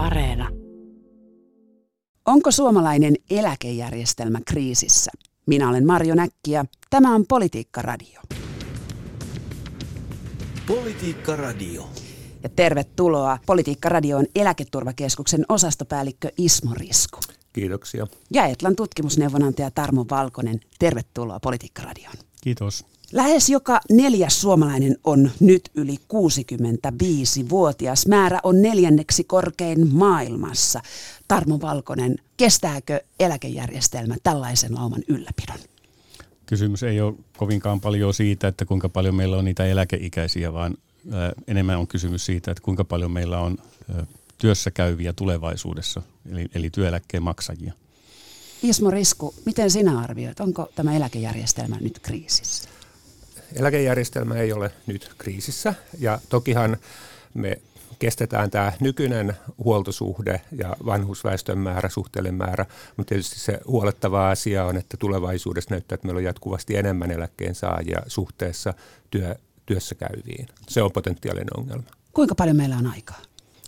Areena. 0.00 0.48
Onko 2.26 2.50
suomalainen 2.50 3.14
eläkejärjestelmä 3.30 4.38
kriisissä? 4.46 5.10
Minä 5.46 5.68
olen 5.68 5.86
Marjo 5.86 6.14
Näkki 6.14 6.50
ja 6.50 6.64
tämä 6.90 7.14
on 7.14 7.24
Politiikka 7.28 7.82
Radio. 7.82 8.20
Politiikka 10.66 11.36
Radio. 11.36 11.88
Ja 12.42 12.48
tervetuloa 12.48 13.38
Politiikka 13.46 13.88
Radioon 13.88 14.26
eläketurvakeskuksen 14.34 15.44
osastopäällikkö 15.48 16.28
Ismo 16.38 16.74
Risku. 16.74 17.20
Kiitoksia. 17.52 18.06
Ja 18.30 18.46
Etlan 18.46 18.76
tutkimusneuvonantaja 18.76 19.70
Tarmo 19.70 20.06
Valkonen. 20.10 20.60
Tervetuloa 20.78 21.40
Politiikka 21.40 21.82
Radioon. 21.82 22.16
Kiitos. 22.40 22.86
Lähes 23.12 23.48
joka 23.48 23.80
neljäs 23.90 24.40
suomalainen 24.40 24.96
on 25.04 25.30
nyt 25.40 25.70
yli 25.74 25.96
65-vuotias. 25.96 28.06
Määrä 28.06 28.40
on 28.42 28.62
neljänneksi 28.62 29.24
korkein 29.24 29.94
maailmassa. 29.94 30.80
Tarmo 31.28 31.60
Valkonen, 31.60 32.16
kestääkö 32.36 33.00
eläkejärjestelmä 33.20 34.16
tällaisen 34.22 34.74
lauman 34.74 35.02
ylläpidon? 35.08 35.58
Kysymys 36.46 36.82
ei 36.82 37.00
ole 37.00 37.14
kovinkaan 37.36 37.80
paljon 37.80 38.14
siitä, 38.14 38.48
että 38.48 38.64
kuinka 38.64 38.88
paljon 38.88 39.14
meillä 39.14 39.36
on 39.36 39.44
niitä 39.44 39.66
eläkeikäisiä, 39.66 40.52
vaan 40.52 40.76
enemmän 41.46 41.78
on 41.78 41.86
kysymys 41.86 42.26
siitä, 42.26 42.50
että 42.50 42.62
kuinka 42.62 42.84
paljon 42.84 43.10
meillä 43.10 43.40
on 43.40 43.58
työssä 44.38 44.70
käyviä 44.70 45.12
tulevaisuudessa, 45.12 46.02
eli, 46.32 46.46
eli 46.54 46.70
työeläkkeen 46.70 47.22
maksajia. 47.22 47.72
Ismo 48.62 48.90
Risku, 48.90 49.34
miten 49.46 49.70
sinä 49.70 49.98
arvioit, 49.98 50.40
onko 50.40 50.68
tämä 50.74 50.96
eläkejärjestelmä 50.96 51.76
nyt 51.80 51.98
kriisissä? 51.98 52.69
Eläkejärjestelmä 53.56 54.34
ei 54.34 54.52
ole 54.52 54.70
nyt 54.86 55.10
kriisissä 55.18 55.74
ja 55.98 56.18
tokihan 56.28 56.76
me 57.34 57.58
kestetään 57.98 58.50
tämä 58.50 58.72
nykyinen 58.80 59.36
huoltosuhde 59.64 60.40
ja 60.58 60.76
vanhusväestön 60.86 61.58
määrä, 61.58 61.88
suhteellinen 61.88 62.38
määrä, 62.38 62.66
mutta 62.96 63.08
tietysti 63.08 63.40
se 63.40 63.60
huolettava 63.66 64.30
asia 64.30 64.64
on, 64.64 64.76
että 64.76 64.96
tulevaisuudessa 64.96 65.70
näyttää, 65.70 65.94
että 65.94 66.06
meillä 66.06 66.18
on 66.18 66.24
jatkuvasti 66.24 66.76
enemmän 66.76 67.10
eläkkeensaajia 67.10 68.02
suhteessa 68.06 68.74
työ, 69.10 69.34
työssä 69.66 69.94
käyviin. 69.94 70.48
Se 70.68 70.82
on 70.82 70.92
potentiaalinen 70.92 71.58
ongelma. 71.58 71.84
Kuinka 72.12 72.34
paljon 72.34 72.56
meillä 72.56 72.76
on 72.76 72.86
aikaa? 72.86 73.20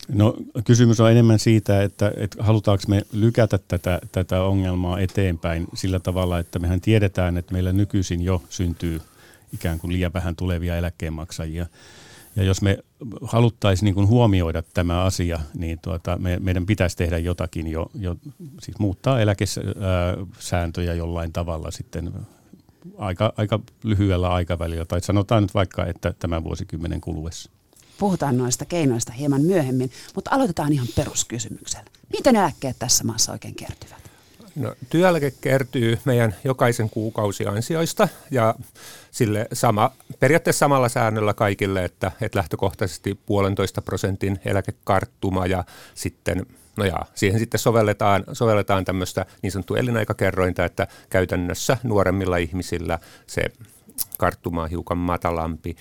No 0.09 0.37
kysymys 0.65 1.01
on 1.01 1.11
enemmän 1.11 1.39
siitä, 1.39 1.83
että, 1.83 2.13
että 2.17 2.43
halutaanko 2.43 2.85
me 2.89 3.03
lykätä 3.13 3.59
tätä, 3.69 4.01
tätä 4.13 4.43
ongelmaa 4.43 5.01
eteenpäin 5.01 5.67
sillä 5.75 6.01
tavalla, 6.01 6.39
että 6.39 6.59
mehän 6.59 6.81
tiedetään, 6.81 7.37
että 7.37 7.53
meillä 7.53 7.73
nykyisin 7.73 8.23
jo 8.23 8.43
syntyy 8.49 9.01
ikään 9.53 9.79
kuin 9.79 9.93
liian 9.93 10.13
vähän 10.13 10.37
tulevia 10.37 10.77
eläkkeenmaksajia. 10.77 11.67
Ja 12.37 12.43
jos 12.43 12.63
me 12.63 12.79
haluttaisiin 13.23 13.85
niin 13.85 13.95
kuin 13.95 14.09
huomioida 14.09 14.63
tämä 14.75 15.05
asia, 15.05 15.41
niin 15.55 15.79
tuota, 15.83 16.19
me, 16.19 16.39
meidän 16.41 16.67
pitäisi 16.67 16.97
tehdä 16.97 17.19
jotakin 17.19 17.67
jo, 17.67 17.91
jo 17.95 18.17
siis 18.63 18.79
muuttaa 18.79 19.21
eläkesääntöjä 19.21 20.95
jollain 20.95 21.33
tavalla 21.33 21.71
sitten 21.71 22.13
aika, 22.99 23.33
aika 23.37 23.61
lyhyellä 23.85 24.29
aikavälillä, 24.29 24.85
tai 24.85 25.01
sanotaan 25.01 25.43
nyt 25.43 25.55
vaikka, 25.55 25.87
että 25.87 26.15
tämän 26.19 26.45
vuosikymmenen 26.45 27.01
kuluessa. 27.01 27.51
Puhutaan 27.99 28.39
noista 28.39 28.65
keinoista 28.65 29.13
hieman 29.13 29.43
myöhemmin, 29.43 29.91
mutta 30.15 30.31
aloitetaan 30.31 30.73
ihan 30.73 30.89
peruskysymyksellä. 30.97 31.87
Miten 32.13 32.37
eläkkeet 32.37 32.77
tässä 32.79 33.05
maassa 33.05 33.33
oikein 33.33 33.55
kertyvät? 33.55 34.02
No, 34.57 34.75
työeläke 34.91 35.33
kertyy 35.41 35.99
meidän 36.05 36.35
jokaisen 36.45 36.91
kuukausi 36.91 37.47
ansioista 37.47 38.09
ja 38.31 38.55
sille 39.11 39.47
sama, 39.53 39.91
periaatteessa 40.21 40.59
samalla 40.59 40.89
säännöllä 40.89 41.35
kaikille, 41.35 41.85
että, 41.85 42.13
että 42.21 42.39
lähtökohtaisesti 42.39 43.19
puolentoista 43.27 43.83
prosentin 43.83 44.41
eläkekarttuma 44.45 45.47
ja 45.47 45.65
sitten 45.95 46.47
No 46.77 46.85
jaa, 46.85 47.07
siihen 47.15 47.39
sitten 47.39 47.61
sovelletaan, 47.61 48.25
sovelletaan 48.33 48.85
tämmöistä 48.85 49.27
niin 49.43 49.53
sanottua 49.53 49.79
elinaikakerrointa, 49.79 50.65
että 50.65 50.87
käytännössä 51.11 51.77
nuoremmilla 51.83 52.37
ihmisillä 52.37 52.99
se 53.27 53.43
karttuma 54.19 54.63
on 54.63 54.71
hiukan 54.71 54.99
matalampi. 54.99 55.77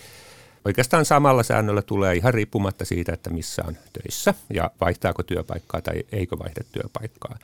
Oikeastaan 0.66 1.05
samalla 1.05 1.44
säännöllä 1.44 1.81
tulee 1.81 2.16
ihan 2.16 2.33
riippumatta 2.33 2.85
siitä, 2.85 3.13
että 3.13 3.29
missä 3.29 3.63
on 3.67 3.77
töissä 3.94 4.33
ja 4.53 4.72
vaihtaako 4.81 5.23
työpaikkaa 5.23 5.81
tai 5.81 6.03
eikö 6.11 6.39
vaihda 6.39 6.61
työpaikkaa. 6.72 7.38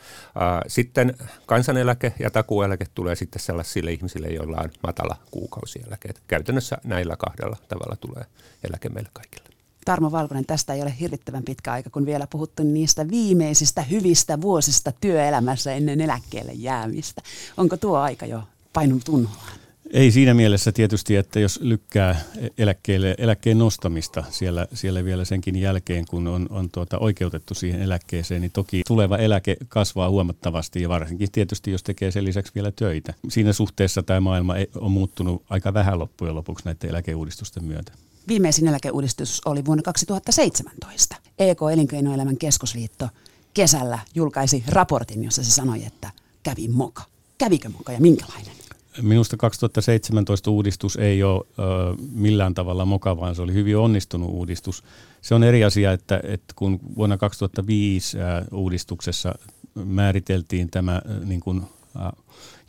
Sitten 0.67 1.17
kansaneläke 1.45 2.13
ja 2.19 2.31
takuueläke 2.31 2.85
tulee 2.95 3.15
sitten 3.15 3.41
sellaisille 3.41 3.91
ihmisille, 3.91 4.27
joilla 4.27 4.57
on 4.57 4.69
matala 4.83 5.15
kuukausieläke. 5.31 6.09
Käytännössä 6.27 6.77
näillä 6.83 7.15
kahdella 7.15 7.57
tavalla 7.67 7.95
tulee 7.95 8.25
eläke 8.69 8.89
meille 8.89 9.09
kaikille. 9.13 9.47
Tarmo 9.85 10.11
Valkonen, 10.11 10.45
tästä 10.45 10.73
ei 10.73 10.81
ole 10.81 10.93
hirvittävän 10.99 11.43
pitkä 11.43 11.71
aika, 11.71 11.89
kun 11.89 12.05
vielä 12.05 12.27
puhuttu 12.27 12.63
niistä 12.63 13.07
viimeisistä 13.07 13.81
hyvistä 13.81 14.41
vuosista 14.41 14.91
työelämässä 15.01 15.73
ennen 15.73 16.01
eläkkeelle 16.01 16.51
jäämistä. 16.53 17.21
Onko 17.57 17.77
tuo 17.77 17.97
aika 17.97 18.25
jo 18.25 18.43
painunut 18.73 19.09
unholaan? 19.09 19.56
Ei 19.91 20.11
siinä 20.11 20.33
mielessä 20.33 20.71
tietysti, 20.71 21.15
että 21.15 21.39
jos 21.39 21.59
lykkää 21.61 22.21
eläkkeelle, 22.57 23.15
eläkkeen 23.17 23.57
nostamista 23.57 24.23
siellä, 24.29 24.67
siellä 24.73 25.05
vielä 25.05 25.25
senkin 25.25 25.55
jälkeen, 25.55 26.05
kun 26.05 26.27
on, 26.27 26.47
on 26.49 26.69
tuota 26.69 26.99
oikeutettu 26.99 27.53
siihen 27.53 27.81
eläkkeeseen, 27.81 28.41
niin 28.41 28.51
toki 28.51 28.81
tuleva 28.87 29.17
eläke 29.17 29.57
kasvaa 29.67 30.09
huomattavasti 30.09 30.81
ja 30.81 30.89
varsinkin 30.89 31.31
tietysti, 31.31 31.71
jos 31.71 31.83
tekee 31.83 32.11
sen 32.11 32.23
lisäksi 32.23 32.51
vielä 32.55 32.71
töitä. 32.71 33.13
Siinä 33.29 33.53
suhteessa 33.53 34.03
tämä 34.03 34.19
maailma 34.19 34.53
on 34.75 34.91
muuttunut 34.91 35.43
aika 35.49 35.73
vähän 35.73 35.99
loppujen 35.99 36.35
lopuksi 36.35 36.65
näiden 36.65 36.89
eläkeuudistusten 36.89 37.63
myötä. 37.63 37.91
Viimeisin 38.27 38.67
eläkeuudistus 38.67 39.41
oli 39.45 39.65
vuonna 39.65 39.81
2017. 39.83 41.15
EK 41.39 41.59
Elinkeinoelämän 41.73 42.37
keskusliitto 42.37 43.09
kesällä 43.53 43.99
julkaisi 44.15 44.63
raportin, 44.67 45.23
jossa 45.23 45.43
se 45.43 45.51
sanoi, 45.51 45.85
että 45.85 46.11
kävi 46.43 46.67
moka. 46.67 47.03
Kävikö 47.37 47.69
moka 47.69 47.91
ja 47.91 47.99
minkälainen? 47.99 48.66
Minusta 49.01 49.37
2017 49.37 50.51
uudistus 50.51 50.95
ei 50.95 51.23
ole 51.23 51.45
ö, 51.59 51.63
millään 52.11 52.53
tavalla 52.53 52.85
moka, 52.85 53.17
vaan 53.17 53.35
se 53.35 53.41
oli 53.41 53.53
hyvin 53.53 53.77
onnistunut 53.77 54.29
uudistus. 54.29 54.83
Se 55.21 55.35
on 55.35 55.43
eri 55.43 55.63
asia, 55.63 55.91
että, 55.91 56.19
että 56.23 56.53
kun 56.55 56.79
vuonna 56.95 57.17
2005 57.17 58.19
ä, 58.19 58.21
uudistuksessa 58.51 59.35
määriteltiin 59.75 60.69
tämä 60.69 61.01
niin 61.25 61.39
kuin, 61.39 61.61
ä, 61.95 62.11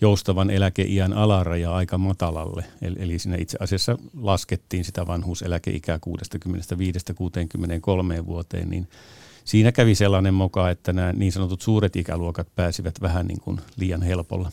joustavan 0.00 0.50
eläkeiän 0.50 1.12
alaraja 1.12 1.75
aika 1.75 1.99
matalalle, 1.99 2.65
eli, 2.83 2.97
eli 2.99 3.19
siinä 3.19 3.37
itse 3.41 3.59
asiassa 3.61 3.99
laskettiin 4.21 4.84
sitä 4.84 5.06
vanhuuseläkeikää 5.06 5.99
65-63 8.21 8.27
vuoteen, 8.27 8.71
niin 8.71 8.88
siinä 9.44 9.72
kävi 9.72 9.94
sellainen 9.94 10.34
moka, 10.34 10.71
että 10.71 10.93
nämä 10.93 11.12
niin 11.12 11.33
sanotut 11.33 11.62
suuret 11.62 11.97
ikäluokat 11.97 12.49
pääsivät 12.56 13.00
vähän 13.00 13.27
niin 13.27 13.41
kuin 13.41 13.61
liian 13.77 14.03
helpolla. 14.03 14.53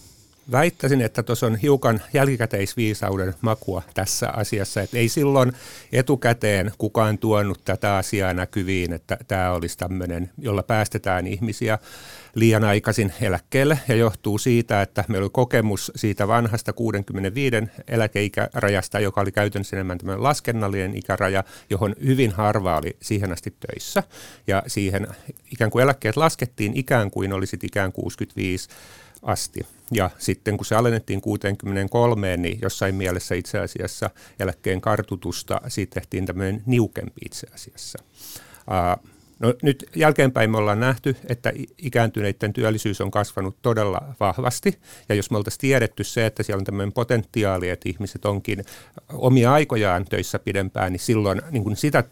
Väittäisin, 0.51 1.01
että 1.01 1.23
tuossa 1.23 1.45
on 1.45 1.55
hiukan 1.55 2.01
jälkikäteisviisauden 2.13 3.33
makua 3.41 3.81
tässä 3.93 4.29
asiassa, 4.29 4.81
että 4.81 4.97
ei 4.97 5.09
silloin 5.09 5.53
etukäteen 5.91 6.71
kukaan 6.77 7.17
tuonut 7.17 7.61
tätä 7.65 7.95
asiaa 7.95 8.33
näkyviin, 8.33 8.93
että 8.93 9.17
tämä 9.27 9.51
olisi 9.51 9.77
tämmöinen, 9.77 10.31
jolla 10.37 10.63
päästetään 10.63 11.27
ihmisiä 11.27 11.79
liian 12.35 12.63
aikaisin 12.63 13.13
eläkkeelle 13.21 13.79
ja 13.87 13.95
johtuu 13.95 14.37
siitä, 14.37 14.81
että 14.81 15.03
meillä 15.07 15.23
oli 15.23 15.29
kokemus 15.33 15.91
siitä 15.95 16.27
vanhasta 16.27 16.73
65 16.73 17.55
eläkeikärajasta, 17.87 18.99
joka 18.99 19.21
oli 19.21 19.31
käytännössä 19.31 19.75
enemmän 19.75 19.97
tämmöinen 19.97 20.23
laskennallinen 20.23 20.97
ikäraja, 20.97 21.43
johon 21.69 21.95
hyvin 22.05 22.31
harva 22.31 22.77
oli 22.77 22.97
siihen 23.01 23.31
asti 23.31 23.55
töissä 23.59 24.03
ja 24.47 24.63
siihen 24.67 25.07
ikään 25.51 25.71
kuin 25.71 25.83
eläkkeet 25.83 26.17
laskettiin 26.17 26.71
ikään 26.75 27.11
kuin 27.11 27.33
olisit 27.33 27.63
ikään 27.63 27.91
65 27.91 28.69
asti. 29.21 29.74
Ja 29.91 30.09
sitten 30.17 30.57
kun 30.57 30.65
se 30.65 30.75
alennettiin 30.75 31.21
63, 31.21 32.37
niin 32.37 32.59
jossain 32.61 32.95
mielessä 32.95 33.35
itse 33.35 33.59
asiassa 33.59 34.09
eläkkeen 34.39 34.81
kartutusta 34.81 35.61
siitä 35.67 35.93
tehtiin 35.93 36.25
tämmöinen 36.25 36.63
niukempi 36.65 37.21
itse 37.25 37.47
asiassa. 37.53 37.99
No, 39.39 39.53
nyt 39.61 39.89
jälkeenpäin 39.95 40.51
me 40.51 40.57
ollaan 40.57 40.79
nähty, 40.79 41.15
että 41.29 41.51
ikääntyneiden 41.77 42.53
työllisyys 42.53 43.01
on 43.01 43.11
kasvanut 43.11 43.57
todella 43.61 44.15
vahvasti. 44.19 44.79
Ja 45.09 45.15
jos 45.15 45.31
me 45.31 45.37
oltaisiin 45.37 45.59
tiedetty 45.59 46.03
se, 46.03 46.25
että 46.25 46.43
siellä 46.43 46.59
on 46.59 46.65
tämmöinen 46.65 46.93
potentiaali, 46.93 47.69
että 47.69 47.89
ihmiset 47.89 48.25
onkin 48.25 48.65
omia 49.13 49.53
aikojaan 49.53 50.05
töissä 50.05 50.39
pidempään, 50.39 50.91
niin 50.91 50.99
silloin 50.99 51.41
niin 51.51 51.63
kuin 51.63 51.75
sitä, 51.75 52.03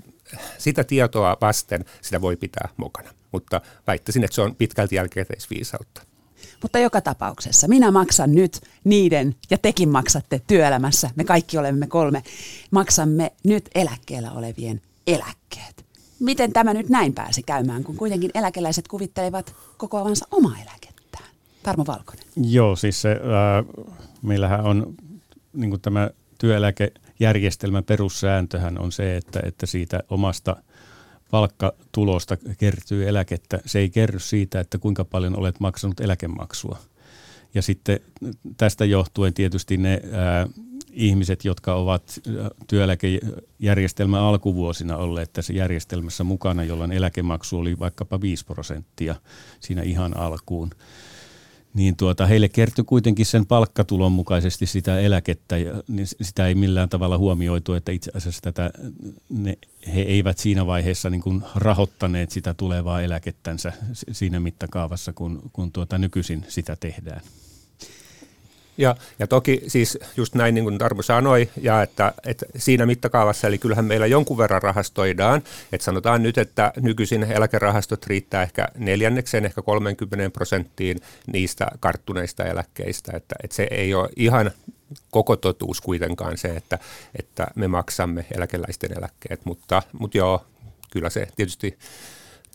sitä 0.58 0.84
tietoa 0.84 1.38
vasten 1.42 1.86
sitä 2.02 2.22
voi 2.22 2.36
pitää 2.36 2.70
mukana. 2.78 3.10
Mutta 3.31 3.62
väittäisin, 3.88 4.24
että 4.24 4.36
se 4.36 4.42
on 4.42 4.56
pitkälti 4.56 4.96
jälkikäteisviisautta. 4.96 6.02
Mutta 6.62 6.80
joka 6.80 7.01
tapauksessa 7.01 7.68
minä 7.68 7.92
maksan 7.92 8.36
nyt 8.36 8.62
niiden, 8.84 9.36
ja 9.50 9.57
tekin 9.57 9.90
maksatte 9.90 10.42
työelämässä, 10.48 11.10
me 11.16 11.24
kaikki 11.24 11.57
olemme 11.57 11.88
kolme, 11.88 12.24
maksamme 12.72 13.31
nyt 13.44 13.69
eläkkeellä 13.75 14.31
olevien 14.31 14.81
eläkkeet. 15.07 15.86
Miten 16.19 16.54
tämä 16.54 16.74
nyt 16.74 16.90
näin 16.90 17.13
pääsi 17.13 17.44
käymään, 17.44 17.84
kun 17.84 17.95
kuitenkin 17.95 18.31
eläkeläiset 18.34 18.88
kuvittelevat 18.88 19.56
kokoavansa 19.78 20.28
omaa 20.31 20.56
eläkettään? 20.56 21.30
Tarmo 21.63 21.84
Valkonen. 21.88 22.24
Joo, 22.36 22.75
siis 22.75 23.01
se, 23.01 23.12
äh, 23.12 23.86
meillähän 24.22 24.66
on 24.66 24.96
niin 25.54 25.81
tämä 25.81 26.10
työeläkejärjestelmän 26.38 27.84
perussääntöhän 27.84 28.80
on 28.80 28.92
se, 28.92 29.18
että, 29.18 29.39
että 29.46 29.66
siitä 29.66 30.04
omasta 30.10 30.56
palkkatulosta 31.34 32.38
kertyy 32.58 33.08
eläkettä. 33.08 33.60
Se 33.66 33.80
ei 33.80 33.90
kerry 33.90 34.20
siitä, 34.20 34.60
että 34.60 34.78
kuinka 34.78 35.06
paljon 35.06 35.36
olet 35.40 35.60
maksanut 35.60 36.00
eläkemaksua. 36.00 36.78
Ja 37.54 37.62
sitten 37.62 38.00
tästä 38.58 38.86
johtuen 38.86 39.34
tietysti 39.34 39.78
ne 39.78 40.02
ää, 40.12 40.48
ihmiset, 40.92 41.46
jotka 41.46 41.76
ovat 41.76 42.20
työeläkejärjestelmän 42.68 44.22
alkuvuosina 44.22 44.98
olleet 44.98 45.34
tässä 45.34 45.54
järjestelmässä 45.54 46.24
mukana, 46.24 46.64
jolloin 46.64 46.92
eläkemaksu 46.92 47.60
oli 47.60 47.80
vaikkapa 47.80 48.22
5 48.22 48.46
prosenttia 48.46 49.16
siinä 49.60 49.82
ihan 49.82 50.18
alkuun, 50.18 50.70
niin 51.74 51.96
tuota, 51.96 52.25
heille 52.25 52.50
kertyi 52.50 52.84
kuitenkin 52.84 53.25
sen 53.25 53.46
palkkatulon 53.46 54.12
mukaisesti 54.12 54.66
sitä 54.66 55.00
eläkettä, 55.00 55.58
ja 55.58 55.84
niin 55.88 56.08
sitä 56.08 56.48
ei 56.48 56.56
millään 56.56 56.90
tavalla 56.90 57.18
huomioitu, 57.18 57.74
että 57.74 57.92
itse 57.92 58.12
asiassa 58.14 58.42
tätä, 58.42 58.72
ne, 59.30 59.58
he 59.96 60.02
eivät 60.02 60.38
siinä 60.38 60.66
vaiheessa 60.66 61.10
niin 61.10 61.22
kuin 61.22 61.44
rahoittaneet 61.56 62.31
sitä 62.31 62.54
tulevaa 62.54 63.02
eläkettänsä 63.02 63.74
siinä 64.12 64.40
mittakaavassa, 64.40 65.14
kun, 65.14 65.50
kun 65.54 65.72
tuota 65.72 65.98
nykyisin 65.98 66.46
sitä 66.48 66.75
tehdään. 66.80 67.22
Ja, 68.78 68.96
ja 69.20 69.28
toki 69.28 69.62
siis 69.68 69.98
just 70.18 70.36
näin 70.36 70.56
niin 70.56 70.64
kuin 70.64 70.78
Tarmo 70.78 71.02
sanoi, 71.02 71.50
ja 71.62 71.81
että, 71.81 72.14
että 72.25 72.46
siinä 72.58 72.86
mittakaavassa, 72.86 73.48
eli 73.48 73.58
kyllähän 73.58 73.86
meillä 73.86 74.08
jonkun 74.08 74.38
verran 74.38 74.62
rahastoidaan, 74.62 75.44
että 75.72 75.86
sanotaan 75.86 76.24
nyt, 76.24 76.38
että 76.38 76.74
nykyisin 76.81 77.24
eläkerahastot 77.24 78.08
riittää 78.08 78.44
ehkä 78.44 78.68
neljännekseen, 78.78 79.46
ehkä 79.46 79.62
30 79.62 80.30
prosenttiin 80.30 80.98
niistä 81.34 81.68
karttuneista 81.80 82.44
eläkkeistä, 82.44 83.12
että, 83.16 83.36
että 83.44 83.56
se 83.56 83.68
ei 83.72 83.94
ole 83.94 84.10
ihan 84.16 84.52
koko 85.12 85.36
totuus 85.36 85.81
kuitenkaan 85.81 86.38
se, 86.38 86.48
että, 86.48 86.80
että 87.20 87.48
me 87.56 87.68
maksamme 87.68 88.25
eläkeläisten 88.36 88.98
eläkkeet, 88.98 89.46
mutta, 89.46 89.81
mutta 90.00 90.18
joo, 90.18 90.46
kyllä 90.92 91.10
se 91.10 91.28
tietysti 91.36 91.78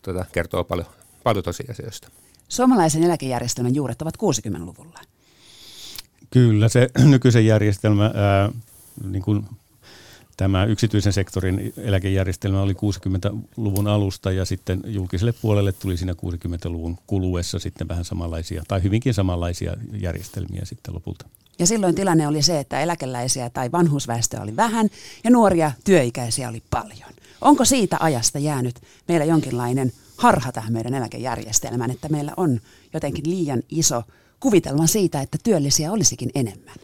tuota, 0.03 0.25
kertoo 0.31 0.63
paljon, 0.63 0.87
paljon 1.23 1.43
tosiasioista. 1.43 2.09
Suomalaisen 2.49 3.03
eläkejärjestelmän 3.03 3.75
juuret 3.75 4.01
ovat 4.01 4.17
60-luvulla. 4.17 4.99
Kyllä, 6.29 6.69
se 6.69 6.89
nykyisen 7.03 7.45
järjestelmä, 7.45 8.11
ää, 8.13 8.51
niin 9.09 9.23
kuin 9.23 9.45
tämä 10.37 10.65
yksityisen 10.65 11.13
sektorin 11.13 11.73
eläkejärjestelmä 11.77 12.61
oli 12.61 12.73
60-luvun 12.73 13.87
alusta 13.87 14.31
ja 14.31 14.45
sitten 14.45 14.81
julkiselle 14.85 15.33
puolelle 15.41 15.71
tuli 15.71 15.97
siinä 15.97 16.13
60-luvun 16.13 16.97
kuluessa 17.07 17.59
sitten 17.59 17.87
vähän 17.87 18.05
samanlaisia 18.05 18.63
tai 18.67 18.83
hyvinkin 18.83 19.13
samanlaisia 19.13 19.73
järjestelmiä 20.01 20.61
sitten 20.65 20.93
lopulta. 20.93 21.25
Ja 21.59 21.67
silloin 21.67 21.95
tilanne 21.95 22.27
oli 22.27 22.41
se, 22.41 22.59
että 22.59 22.79
eläkeläisiä 22.79 23.49
tai 23.49 23.71
vanhusväestöä 23.71 24.41
oli 24.41 24.55
vähän 24.55 24.89
ja 25.23 25.31
nuoria 25.31 25.71
työikäisiä 25.83 26.49
oli 26.49 26.63
paljon. 26.69 27.09
Onko 27.41 27.65
siitä 27.65 27.97
ajasta 27.99 28.39
jäänyt 28.39 28.81
meillä 29.07 29.25
jonkinlainen 29.25 29.91
harha 30.17 30.51
tähän 30.51 30.73
meidän 30.73 30.93
eläkejärjestelmään, 30.93 31.91
että 31.91 32.09
meillä 32.09 32.33
on 32.37 32.59
jotenkin 32.93 33.29
liian 33.29 33.63
iso 33.69 34.03
kuvitelma 34.39 34.87
siitä, 34.87 35.21
että 35.21 35.37
työllisiä 35.43 35.91
olisikin 35.91 36.29
enemmän? 36.35 36.75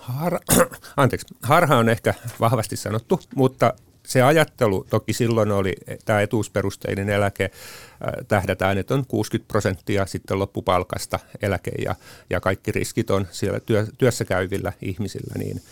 Har, 0.00 0.40
anteeksi, 0.96 1.26
harha 1.42 1.76
on 1.76 1.88
ehkä 1.88 2.14
vahvasti 2.40 2.76
sanottu, 2.76 3.20
mutta 3.34 3.74
se 4.06 4.22
ajattelu 4.22 4.86
toki 4.90 5.12
silloin 5.12 5.50
oli, 5.50 5.74
tämä 6.04 6.20
etuusperusteinen 6.20 7.08
eläke, 7.08 7.44
äh, 7.44 8.26
tähdätään, 8.28 8.78
että 8.78 8.94
on 8.94 9.06
60 9.06 9.48
prosenttia 9.48 10.06
sitten 10.06 10.38
loppupalkasta 10.38 11.18
eläke 11.42 11.70
ja, 11.84 11.94
ja 12.30 12.40
kaikki 12.40 12.72
riskit 12.72 13.10
on 13.10 13.26
siellä 13.30 13.60
työ, 13.60 13.86
työssä 13.98 14.24
käyvillä 14.24 14.72
ihmisillä, 14.82 15.34
niin 15.38 15.62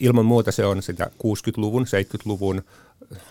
ilman 0.00 0.26
muuta 0.26 0.52
se 0.52 0.66
on 0.66 0.82
sitä 0.82 1.04
60-luvun, 1.04 1.86
70-luvun 1.86 2.62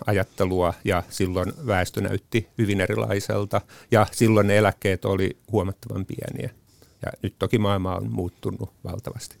ajattelua 0.06 0.74
ja 0.84 1.02
silloin 1.10 1.52
väestö 1.66 2.00
näytti 2.00 2.48
hyvin 2.58 2.80
erilaiselta 2.80 3.60
ja 3.90 4.06
silloin 4.12 4.46
ne 4.46 4.58
eläkkeet 4.58 5.04
oli 5.04 5.36
huomattavan 5.52 6.06
pieniä. 6.06 6.50
Ja 7.02 7.12
nyt 7.22 7.34
toki 7.38 7.58
maailma 7.58 7.96
on 7.96 8.10
muuttunut 8.10 8.70
valtavasti. 8.84 9.36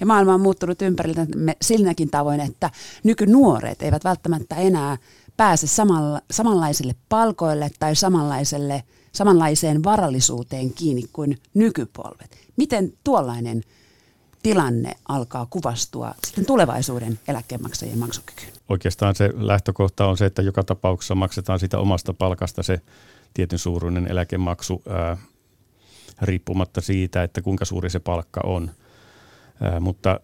Ja 0.00 0.06
maailma 0.06 0.34
on 0.34 0.40
muuttunut 0.40 0.82
ympärillämme 0.82 1.56
silläkin 1.62 2.10
tavoin, 2.10 2.40
että 2.40 2.70
nykynuoret 3.04 3.82
eivät 3.82 4.04
välttämättä 4.04 4.56
enää 4.56 4.96
pääse 5.36 5.66
samalla, 5.66 6.20
samanlaisille 6.30 6.94
palkoille 7.08 7.70
tai 7.78 7.96
samanlaiselle, 7.96 8.82
samanlaiseen 9.12 9.84
varallisuuteen 9.84 10.72
kiinni 10.72 11.02
kuin 11.12 11.38
nykypolvet. 11.54 12.36
Miten 12.56 12.92
tuollainen 13.04 13.62
tilanne 14.46 14.92
alkaa 15.08 15.46
kuvastua 15.50 16.14
sitten 16.26 16.46
tulevaisuuden 16.46 17.18
eläkkeenmaksajien 17.28 17.98
maksukykyyn? 17.98 18.52
Oikeastaan 18.68 19.14
se 19.14 19.30
lähtökohta 19.34 20.06
on 20.06 20.16
se, 20.16 20.26
että 20.26 20.42
joka 20.42 20.62
tapauksessa 20.64 21.14
maksetaan 21.14 21.58
sitä 21.58 21.78
omasta 21.78 22.14
palkasta 22.14 22.62
se 22.62 22.80
tietyn 23.34 23.58
suuruinen 23.58 24.10
eläkemaksu 24.10 24.82
ää, 24.88 25.16
riippumatta 26.22 26.80
siitä, 26.80 27.22
että 27.22 27.42
kuinka 27.42 27.64
suuri 27.64 27.90
se 27.90 27.98
palkka 27.98 28.40
on. 28.44 28.70
Ää, 29.60 29.80
mutta 29.80 30.20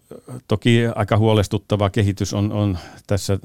toki 0.47 0.81
aika 0.95 1.17
huolestuttava 1.17 1.89
kehitys 1.89 2.33
on, 2.33 2.51
on 2.51 2.77
tässä 3.07 3.39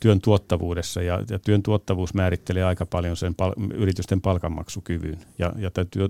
työn 0.00 0.20
tuottavuudessa 0.20 1.02
ja, 1.02 1.24
ja 1.30 1.38
työn 1.38 1.62
tuottavuus 1.62 2.14
määrittelee 2.14 2.64
aika 2.64 2.86
paljon 2.86 3.16
sen 3.16 3.34
pal- 3.34 3.54
yritysten 3.74 4.20
palkanmaksukyvyn 4.20 5.18
ja, 5.38 5.52
ja 5.56 5.70
työ, 5.90 6.08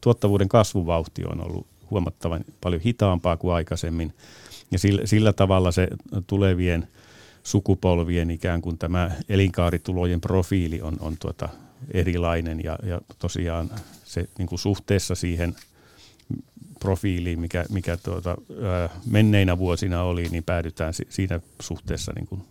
tuottavuuden 0.00 0.48
kasvuvauhti 0.48 1.24
on 1.24 1.46
ollut 1.46 1.69
huomattavan 1.90 2.44
paljon 2.60 2.82
hitaampaa 2.82 3.36
kuin 3.36 3.54
aikaisemmin. 3.54 4.14
Ja 4.70 4.78
sillä, 4.78 5.02
sillä 5.04 5.32
tavalla 5.32 5.72
se 5.72 5.88
tulevien 6.26 6.88
sukupolvien 7.42 8.30
ikään 8.30 8.62
kuin 8.62 8.78
tämä 8.78 9.10
elinkaaritulojen 9.28 10.20
profiili 10.20 10.80
on, 10.82 10.96
on 11.00 11.16
tuota 11.20 11.48
erilainen 11.90 12.64
ja, 12.64 12.78
ja 12.82 13.00
tosiaan 13.18 13.70
se 14.04 14.28
niin 14.38 14.48
kuin 14.48 14.58
suhteessa 14.58 15.14
siihen 15.14 15.54
profiiliin, 16.80 17.40
mikä, 17.40 17.64
mikä 17.70 17.96
tuota, 17.96 18.36
menneinä 19.06 19.58
vuosina 19.58 20.02
oli, 20.02 20.28
niin 20.28 20.44
päädytään 20.44 20.92
siinä 21.08 21.40
suhteessa 21.60 22.12
niin 22.14 22.26
kuin 22.26 22.42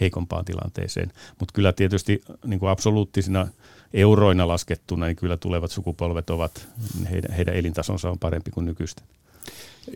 heikompaan 0.00 0.44
tilanteeseen. 0.44 1.12
Mutta 1.38 1.52
kyllä 1.52 1.72
tietysti 1.72 2.22
niin 2.46 2.60
kuin 2.60 2.70
absoluuttisina 2.70 3.48
euroina 3.94 4.48
laskettuna, 4.48 5.06
niin 5.06 5.16
kyllä 5.16 5.36
tulevat 5.36 5.70
sukupolvet 5.70 6.30
ovat, 6.30 6.68
heidän, 7.10 7.32
heidän 7.32 7.54
elintasonsa 7.54 8.10
on 8.10 8.18
parempi 8.18 8.50
kuin 8.50 8.66
nykyistä. 8.66 9.02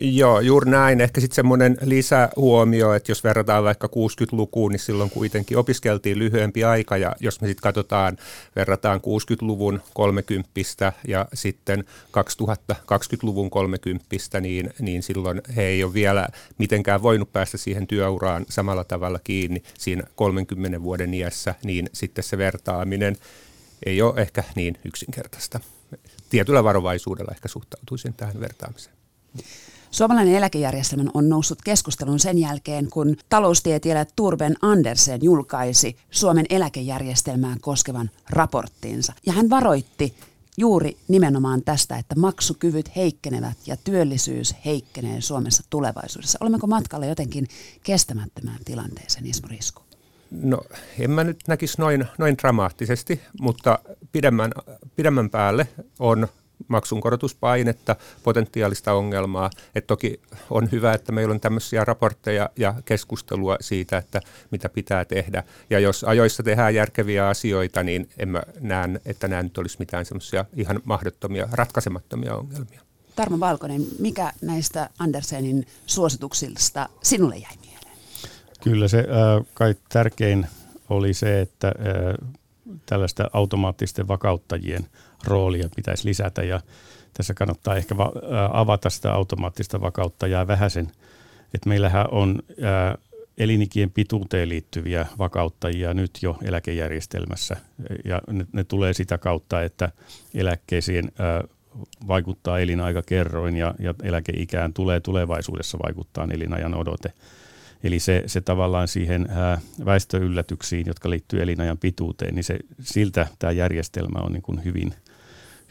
Joo, 0.01 0.39
juuri 0.39 0.71
näin. 0.71 1.01
Ehkä 1.01 1.21
sitten 1.21 1.35
semmoinen 1.35 1.77
lisähuomio, 1.81 2.93
että 2.93 3.11
jos 3.11 3.23
verrataan 3.23 3.63
vaikka 3.63 3.87
60-lukuun, 3.87 4.71
niin 4.71 4.79
silloin 4.79 5.09
kuitenkin 5.09 5.57
opiskeltiin 5.57 6.19
lyhyempi 6.19 6.63
aika, 6.63 6.97
ja 6.97 7.15
jos 7.19 7.41
me 7.41 7.47
sitten 7.47 7.63
katsotaan, 7.63 8.17
verrataan 8.55 8.99
60-luvun 8.99 9.81
30 9.93 10.49
ja 11.07 11.25
sitten 11.33 11.83
2020-luvun 12.17 13.49
30, 13.49 14.05
niin, 14.41 14.73
niin 14.79 15.03
silloin 15.03 15.41
he 15.55 15.63
ei 15.63 15.83
ole 15.83 15.93
vielä 15.93 16.27
mitenkään 16.57 17.01
voinut 17.01 17.33
päästä 17.33 17.57
siihen 17.57 17.87
työuraan 17.87 18.45
samalla 18.49 18.83
tavalla 18.83 19.19
kiinni 19.23 19.63
siinä 19.77 20.03
30 20.15 20.83
vuoden 20.83 21.13
iässä, 21.13 21.55
niin 21.63 21.89
sitten 21.93 22.23
se 22.23 22.37
vertaaminen 22.37 23.17
ei 23.85 24.01
ole 24.01 24.21
ehkä 24.21 24.43
niin 24.55 24.77
yksinkertaista. 24.85 25.59
Tietyllä 26.29 26.63
varovaisuudella 26.63 27.31
ehkä 27.31 27.47
suhtautuisin 27.47 28.13
tähän 28.13 28.39
vertaamiseen. 28.39 28.95
Suomalainen 29.91 30.35
eläkejärjestelmä 30.35 31.09
on 31.13 31.29
noussut 31.29 31.61
keskustelun 31.61 32.19
sen 32.19 32.37
jälkeen, 32.37 32.89
kun 32.89 33.17
taloustieteilijä 33.29 34.05
Turben 34.15 34.55
Andersen 34.61 35.23
julkaisi 35.23 35.97
Suomen 36.11 36.45
eläkejärjestelmään 36.49 37.59
koskevan 37.59 38.09
raporttinsa. 38.29 39.13
Ja 39.25 39.33
hän 39.33 39.49
varoitti 39.49 40.15
juuri 40.57 40.97
nimenomaan 41.07 41.61
tästä, 41.63 41.97
että 41.97 42.15
maksukyvyt 42.15 42.95
heikkenevät 42.95 43.57
ja 43.65 43.77
työllisyys 43.77 44.55
heikkenee 44.65 45.21
Suomessa 45.21 45.63
tulevaisuudessa. 45.69 46.37
Olemmeko 46.41 46.67
matkalla 46.67 47.05
jotenkin 47.05 47.47
kestämättömään 47.83 48.59
tilanteeseen, 48.65 49.25
Ismo 49.25 49.47
Risku? 49.47 49.81
No 50.41 50.61
en 50.99 51.11
mä 51.11 51.23
nyt 51.23 51.39
näkisi 51.47 51.81
noin, 51.81 52.05
noin 52.17 52.37
dramaattisesti, 52.37 53.21
mutta 53.41 53.79
pidemmän, 54.11 54.51
pidemmän 54.95 55.29
päälle 55.29 55.67
on 55.99 56.27
maksunkorotuspainetta, 56.67 57.95
potentiaalista 58.23 58.93
ongelmaa. 58.93 59.49
Et 59.75 59.87
toki 59.87 60.21
on 60.49 60.71
hyvä, 60.71 60.93
että 60.93 61.11
meillä 61.11 61.33
on 61.33 61.39
tämmöisiä 61.39 61.85
raportteja 61.85 62.49
ja 62.55 62.73
keskustelua 62.85 63.57
siitä, 63.61 63.97
että 63.97 64.21
mitä 64.51 64.69
pitää 64.69 65.05
tehdä. 65.05 65.43
Ja 65.69 65.79
jos 65.79 66.03
ajoissa 66.03 66.43
tehdään 66.43 66.75
järkeviä 66.75 67.27
asioita, 67.27 67.83
niin 67.83 68.09
en 68.17 68.29
mä 68.29 68.43
näe, 68.59 68.89
että 69.05 69.27
nämä 69.27 69.43
nyt 69.43 69.57
olisi 69.57 69.75
mitään 69.79 70.05
semmoisia 70.05 70.45
ihan 70.55 70.79
mahdottomia, 70.83 71.47
ratkaisemattomia 71.51 72.35
ongelmia. 72.35 72.81
Tarmo 73.15 73.39
Valkonen, 73.39 73.81
mikä 73.99 74.33
näistä 74.41 74.89
Andersenin 74.99 75.67
suosituksista 75.85 76.89
sinulle 77.03 77.37
jäi? 77.37 77.62
Kyllä 78.63 78.87
se 78.87 78.99
äh, 78.99 79.45
kai 79.53 79.75
tärkein 79.89 80.47
oli 80.89 81.13
se, 81.13 81.41
että 81.41 81.67
äh, 81.67 82.29
tällaista 82.85 83.29
automaattisten 83.33 84.07
vakauttajien 84.07 84.87
roolia 85.23 85.69
pitäisi 85.75 86.07
lisätä 86.07 86.43
ja 86.43 86.61
tässä 87.13 87.33
kannattaa 87.33 87.75
ehkä 87.75 87.97
va- 87.97 88.11
äh, 88.15 88.49
avata 88.59 88.89
sitä 88.89 89.13
automaattista 89.13 89.81
vakauttajaa 89.81 90.47
vähäsen, 90.47 90.91
että 91.53 91.69
meillähän 91.69 92.05
on 92.11 92.39
äh, 92.49 92.97
elinikien 93.37 93.91
pituuteen 93.91 94.49
liittyviä 94.49 95.05
vakauttajia 95.19 95.93
nyt 95.93 96.11
jo 96.21 96.37
eläkejärjestelmässä. 96.43 97.57
Ja 98.05 98.21
ne, 98.31 98.45
ne 98.53 98.63
tulee 98.63 98.93
sitä 98.93 99.17
kautta, 99.17 99.61
että 99.61 99.91
eläkkeisiin 100.33 101.11
ää, 101.19 101.43
vaikuttaa 102.07 102.59
elinaikakerroin 102.59 103.55
ja, 103.57 103.75
ja 103.79 103.93
eläkeikään 104.03 104.73
tulee 104.73 104.99
tulevaisuudessa 104.99 105.77
vaikuttaa 105.83 106.27
elinajan 106.31 106.75
odote. 106.75 107.13
Eli 107.83 107.99
se, 107.99 108.23
se 108.25 108.41
tavallaan 108.41 108.87
siihen 108.87 109.27
väestöyllätyksiin, 109.85 110.87
jotka 110.87 111.09
liittyy 111.09 111.41
elinajan 111.41 111.77
pituuteen, 111.77 112.35
niin 112.35 112.43
se, 112.43 112.59
siltä 112.79 113.27
tämä 113.39 113.51
järjestelmä 113.51 114.19
on 114.19 114.33
niin 114.33 114.41
kuin 114.41 114.63
hyvin, 114.65 114.93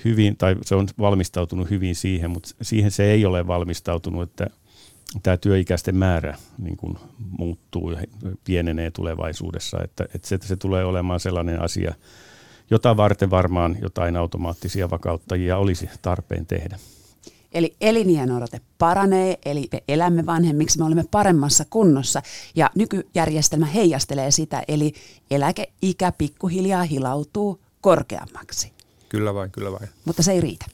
hyvin, 0.05 0.37
tai 0.37 0.57
se 0.63 0.75
on 0.75 0.89
valmistautunut 0.99 1.71
hyvin 1.71 1.95
siihen, 1.95 2.31
mutta 2.31 2.49
siihen 2.63 2.91
se 2.91 3.05
ei 3.05 3.25
ole 3.25 3.47
valmistautunut, 3.47 4.23
että 4.23 4.47
tämä 5.23 5.37
työikäisten 5.37 5.97
määrä 5.97 6.37
niin 6.59 6.77
kuin 6.77 6.99
muuttuu 7.39 7.91
ja 7.91 8.03
pienenee 8.45 8.91
tulevaisuudessa, 8.91 9.79
että, 9.85 10.05
että 10.15 10.29
se, 10.29 10.39
se 10.41 10.57
tulee 10.57 10.85
olemaan 10.85 11.21
sellainen 11.21 11.63
asia, 11.63 11.95
jota 12.71 12.97
varten 12.97 13.31
varmaan 13.31 13.77
jotain 13.83 14.17
automaattisia 14.17 14.91
vakauttajia 14.91 15.57
olisi 15.57 15.91
tarpeen 16.03 16.47
tehdä. 16.47 16.79
Eli 17.53 17.77
odote 18.37 18.61
paranee, 18.79 19.39
eli 19.45 19.69
me 19.73 19.83
elämme 19.89 20.27
vanhemmiksi, 20.27 20.79
me 20.79 20.85
olemme 20.85 21.05
paremmassa 21.11 21.65
kunnossa 21.71 22.23
ja 22.55 22.71
nykyjärjestelmä 22.75 23.67
heijastelee 23.67 24.31
sitä, 24.31 24.63
eli 24.69 24.93
eläkeikä 25.31 26.13
pikkuhiljaa 26.19 26.83
hilautuu 26.83 27.61
korkeammaksi. 27.81 28.73
Kyllä 29.09 29.35
vain, 29.35 29.51
kyllä 29.51 29.73
vain. 29.73 29.89
Mutta 30.05 30.23
se 30.23 30.33
ei 30.33 30.41
riitä. 30.41 30.67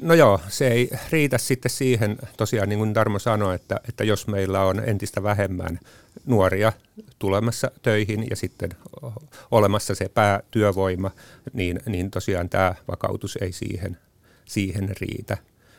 No 0.00 0.14
joo, 0.14 0.40
se 0.48 0.68
ei 0.68 0.90
riitä 1.10 1.38
sitten 1.38 1.70
siihen, 1.70 2.18
tosiaan 2.36 2.68
niin 2.68 2.78
kuin 2.78 2.94
Tarmo 2.94 3.18
sanoi, 3.18 3.54
että, 3.54 3.80
että 3.88 4.04
jos 4.04 4.26
meillä 4.26 4.60
on 4.60 4.88
entistä 4.88 5.22
vähemmän 5.22 5.80
nuoria 6.26 6.72
tulemassa 7.18 7.70
töihin 7.82 8.26
ja 8.30 8.36
sitten 8.36 8.70
olemassa 9.50 9.94
se 9.94 10.08
päätyövoima, 10.08 11.10
niin, 11.52 11.80
niin 11.86 12.10
tosiaan 12.10 12.48
tämä 12.48 12.74
vakautus 12.88 13.38
ei 13.40 13.52
siihen, 13.52 13.98
siihen 14.44 14.90
riitä. 15.00 15.36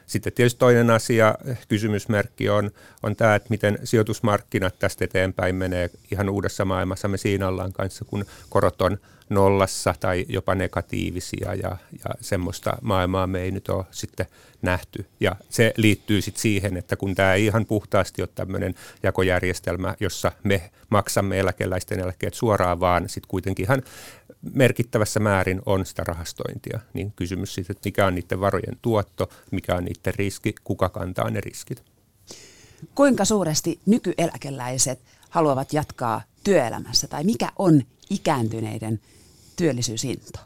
Sitten 0.07 0.33
tietysti 0.33 0.59
toinen 0.59 0.89
asia, 0.89 1.35
kysymysmerkki 1.67 2.49
on, 2.49 2.71
on 3.03 3.15
tämä, 3.15 3.35
että 3.35 3.49
miten 3.49 3.79
sijoitusmarkkinat 3.83 4.79
tästä 4.79 5.05
eteenpäin 5.05 5.55
menee 5.55 5.89
ihan 6.11 6.29
uudessa 6.29 6.65
maailmassa. 6.65 7.07
Me 7.07 7.17
siinä 7.17 7.47
ollaan 7.47 7.73
kanssa, 7.73 8.05
kun 8.05 8.25
korot 8.49 8.81
on 8.81 8.97
nollassa 9.29 9.95
tai 9.99 10.25
jopa 10.29 10.55
negatiivisia 10.55 11.53
ja, 11.53 11.77
ja 11.91 12.15
semmoista 12.21 12.77
maailmaa 12.81 13.27
me 13.27 13.41
ei 13.41 13.51
nyt 13.51 13.69
ole 13.69 13.85
sitten 13.91 14.25
nähty. 14.61 15.05
Ja 15.19 15.35
se 15.49 15.73
liittyy 15.77 16.21
sitten 16.21 16.41
siihen, 16.41 16.77
että 16.77 16.95
kun 16.95 17.15
tämä 17.15 17.33
ihan 17.33 17.65
puhtaasti 17.65 18.21
ole 18.21 18.29
tämmöinen 18.35 18.75
jakojärjestelmä, 19.03 19.95
jossa 19.99 20.31
me 20.43 20.71
maksamme 20.89 21.39
eläkeläisten 21.39 21.99
eläkkeet 21.99 22.33
suoraan, 22.33 22.79
vaan 22.79 23.09
sitten 23.09 23.27
kuitenkin 23.27 23.65
ihan 23.65 23.83
merkittävässä 24.53 25.19
määrin 25.19 25.61
on 25.65 25.85
sitä 25.85 26.03
rahastointia, 26.03 26.79
niin 26.93 27.11
kysymys 27.15 27.55
siitä, 27.55 27.71
että 27.71 27.87
mikä 27.87 28.05
on 28.05 28.15
niiden 28.15 28.39
varojen 28.39 28.77
tuotto, 28.81 29.29
mikä 29.51 29.75
on 29.75 29.85
niiden 29.85 30.13
riski, 30.15 30.55
kuka 30.63 30.89
kantaa 30.89 31.29
ne 31.29 31.41
riskit. 31.41 31.83
Kuinka 32.95 33.25
suuresti 33.25 33.79
nykyeläkeläiset 33.85 34.99
haluavat 35.29 35.73
jatkaa 35.73 36.21
työelämässä 36.45 37.07
tai 37.07 37.23
mikä 37.23 37.51
on 37.59 37.81
ikääntyneiden 38.09 38.99
työllisyysinto? 39.55 40.39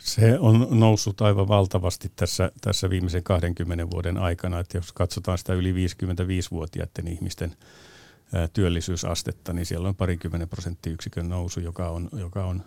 Se 0.00 0.38
on 0.38 0.66
noussut 0.70 1.20
aivan 1.20 1.48
valtavasti 1.48 2.12
tässä, 2.16 2.52
tässä 2.60 2.90
viimeisen 2.90 3.22
20 3.22 3.90
vuoden 3.90 4.18
aikana. 4.18 4.60
Että 4.60 4.78
jos 4.78 4.92
katsotaan 4.92 5.38
sitä 5.38 5.54
yli 5.54 5.72
55-vuotiaiden 5.72 7.08
ihmisten 7.08 7.56
työllisyysastetta, 8.52 9.52
niin 9.52 9.66
siellä 9.66 9.88
on 9.88 9.94
parikymmenen 9.94 10.48
prosenttiyksikön 10.48 11.28
nousu, 11.28 11.60
joka 11.60 11.88
on, 11.88 12.08
joka 12.12 12.44
on 12.44 12.62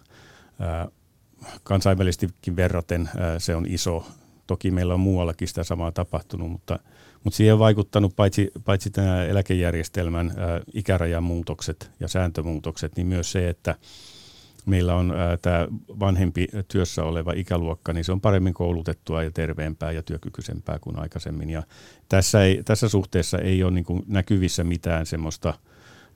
kansainvälisestikin 1.64 2.56
verraten 2.56 3.10
se 3.38 3.56
on 3.56 3.66
iso. 3.66 4.06
Toki 4.48 4.72
meillä 4.72 4.94
on 4.94 5.00
muuallakin 5.00 5.48
sitä 5.48 5.64
samaa 5.64 5.92
tapahtunut, 5.92 6.52
mutta, 6.52 6.80
mutta 7.24 7.38
siihen 7.38 7.54
on 7.54 7.60
vaikuttanut 7.60 8.16
paitsi, 8.16 8.52
paitsi 8.66 8.90
tämä 8.90 9.26
eläkejärjestelmän 9.26 10.34
ää, 10.38 10.62
ikärajamuutokset 10.74 11.92
ja 12.00 12.08
sääntömuutokset, 12.08 12.96
niin 12.96 13.08
myös 13.08 13.32
se, 13.32 13.50
että 13.50 13.76
meillä 14.66 14.96
on 14.96 15.14
tämä 15.42 15.68
vanhempi 16.00 16.48
työssä 16.68 17.04
oleva 17.04 17.34
ikäluokka, 17.36 17.94
niin 17.94 18.06
se 18.06 18.12
on 18.12 18.22
paremmin 18.22 18.54
koulutettua 18.54 19.24
ja 19.24 19.32
terveempää 19.32 19.92
ja 19.92 20.04
työkykyisempää 20.04 20.80
kuin 20.80 21.00
aikaisemmin. 21.00 21.50
Ja 21.50 21.64
tässä, 22.10 22.44
ei, 22.44 22.64
tässä 22.64 22.90
suhteessa 22.90 23.38
ei 23.38 23.64
ole 23.64 23.72
niin 23.72 23.86
kuin 23.86 24.04
näkyvissä 24.08 24.64
mitään 24.64 25.06
semmoista 25.06 25.54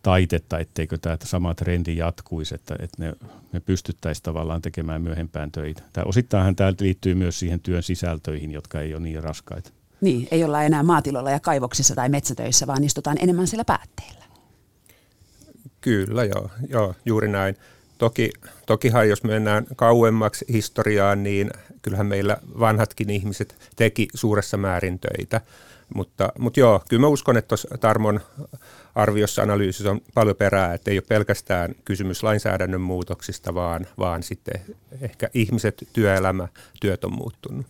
taitetta, 0.01 0.60
etteikö 0.60 0.98
tämä 0.98 1.17
sama 1.24 1.53
trendi 1.53 1.98
jatkuisi, 1.98 2.55
että, 2.55 2.75
että 2.79 3.03
ne, 3.03 3.13
me 3.51 3.60
pystyttäisiin 3.60 4.24
tavallaan 4.24 4.62
tekemään 4.62 5.01
myöhempään 5.01 5.51
töitä. 5.51 5.83
Tämä, 5.93 6.05
osittainhan 6.05 6.55
tämä 6.55 6.74
liittyy 6.79 7.15
myös 7.15 7.39
siihen 7.39 7.60
työn 7.60 7.83
sisältöihin, 7.83 8.51
jotka 8.51 8.81
ei 8.81 8.93
ole 8.93 9.03
niin 9.03 9.24
raskaita. 9.24 9.72
Niin, 10.03 10.27
ei 10.31 10.43
olla 10.43 10.63
enää 10.63 10.83
maatiloilla 10.83 11.31
ja 11.31 11.39
kaivoksissa 11.39 11.95
tai 11.95 12.10
metsätöissä, 12.10 12.67
vaan 12.67 12.83
istutaan 12.83 13.17
enemmän 13.19 13.48
siellä 13.48 13.65
päätteillä. 13.65 14.24
Kyllä, 15.81 16.24
joo, 16.24 16.50
joo 16.69 16.95
juuri 17.05 17.27
näin. 17.27 17.57
Toki, 17.98 18.31
tokihan 18.65 19.10
jos 19.10 19.24
mennään 19.24 19.65
kauemmaksi 19.75 20.45
historiaan, 20.53 21.24
niin 21.24 21.50
kyllähän 21.81 22.05
meillä 22.05 22.38
vanhatkin 22.60 23.10
ihmiset 23.10 23.55
teki 23.75 24.07
suuressa 24.13 24.57
määrin 24.57 25.00
töitä. 25.00 25.41
Mutta, 25.95 26.29
mutta 26.39 26.60
joo, 26.60 26.81
kyllä 26.89 27.01
mä 27.01 27.07
uskon, 27.07 27.38
että 27.38 27.48
tuossa 27.48 27.77
Tarmon 27.79 28.19
arviossa 28.95 29.41
analyysissä 29.41 29.91
on 29.91 30.01
paljon 30.13 30.36
perää, 30.36 30.74
että 30.74 30.91
ei 30.91 30.98
ole 30.98 31.03
pelkästään 31.07 31.75
kysymys 31.86 32.24
lainsäädännön 32.24 32.81
muutoksista, 32.81 33.53
vaan, 33.53 33.88
vaan 33.98 34.24
sitten 34.24 34.62
ehkä 35.01 35.29
ihmiset, 35.33 35.88
työelämä, 35.93 36.48
työt 36.81 37.03
on 37.03 37.13
muuttunut. 37.13 37.65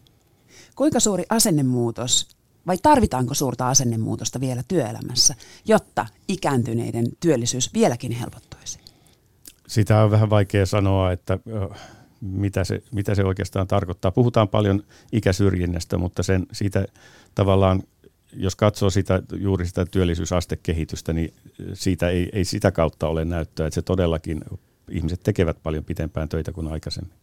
Kuinka 0.75 0.99
suuri 0.99 1.23
asennemuutos 1.29 2.27
vai 2.67 2.77
tarvitaanko 2.77 3.33
suurta 3.33 3.69
asennemuutosta 3.69 4.39
vielä 4.39 4.63
työelämässä, 4.67 5.35
jotta 5.65 6.05
ikääntyneiden 6.27 7.05
työllisyys 7.19 7.73
vieläkin 7.73 8.11
helpottuisi? 8.11 8.79
Sitä 9.67 10.03
on 10.03 10.11
vähän 10.11 10.29
vaikea 10.29 10.65
sanoa, 10.65 11.11
että 11.11 11.39
mitä 12.21 12.63
se, 12.63 12.83
mitä 12.91 13.15
se 13.15 13.23
oikeastaan 13.23 13.67
tarkoittaa. 13.67 14.11
Puhutaan 14.11 14.49
paljon 14.49 14.83
ikäsyrjinnästä, 15.11 15.97
mutta 15.97 16.23
sen, 16.23 16.45
siitä 16.51 16.85
tavallaan, 17.35 17.83
jos 18.33 18.55
katsoo 18.55 18.89
sitä, 18.89 19.21
juuri 19.33 19.65
sitä 19.65 19.85
työllisyysastekehitystä, 19.85 21.13
niin 21.13 21.33
siitä 21.73 22.09
ei, 22.09 22.29
ei 22.33 22.45
sitä 22.45 22.71
kautta 22.71 23.07
ole 23.07 23.25
näyttöä, 23.25 23.67
että 23.67 23.75
se 23.75 23.81
todellakin 23.81 24.41
ihmiset 24.89 25.19
tekevät 25.23 25.57
paljon 25.63 25.83
pitempään 25.83 26.29
töitä 26.29 26.51
kuin 26.51 26.67
aikaisemmin. 26.67 27.13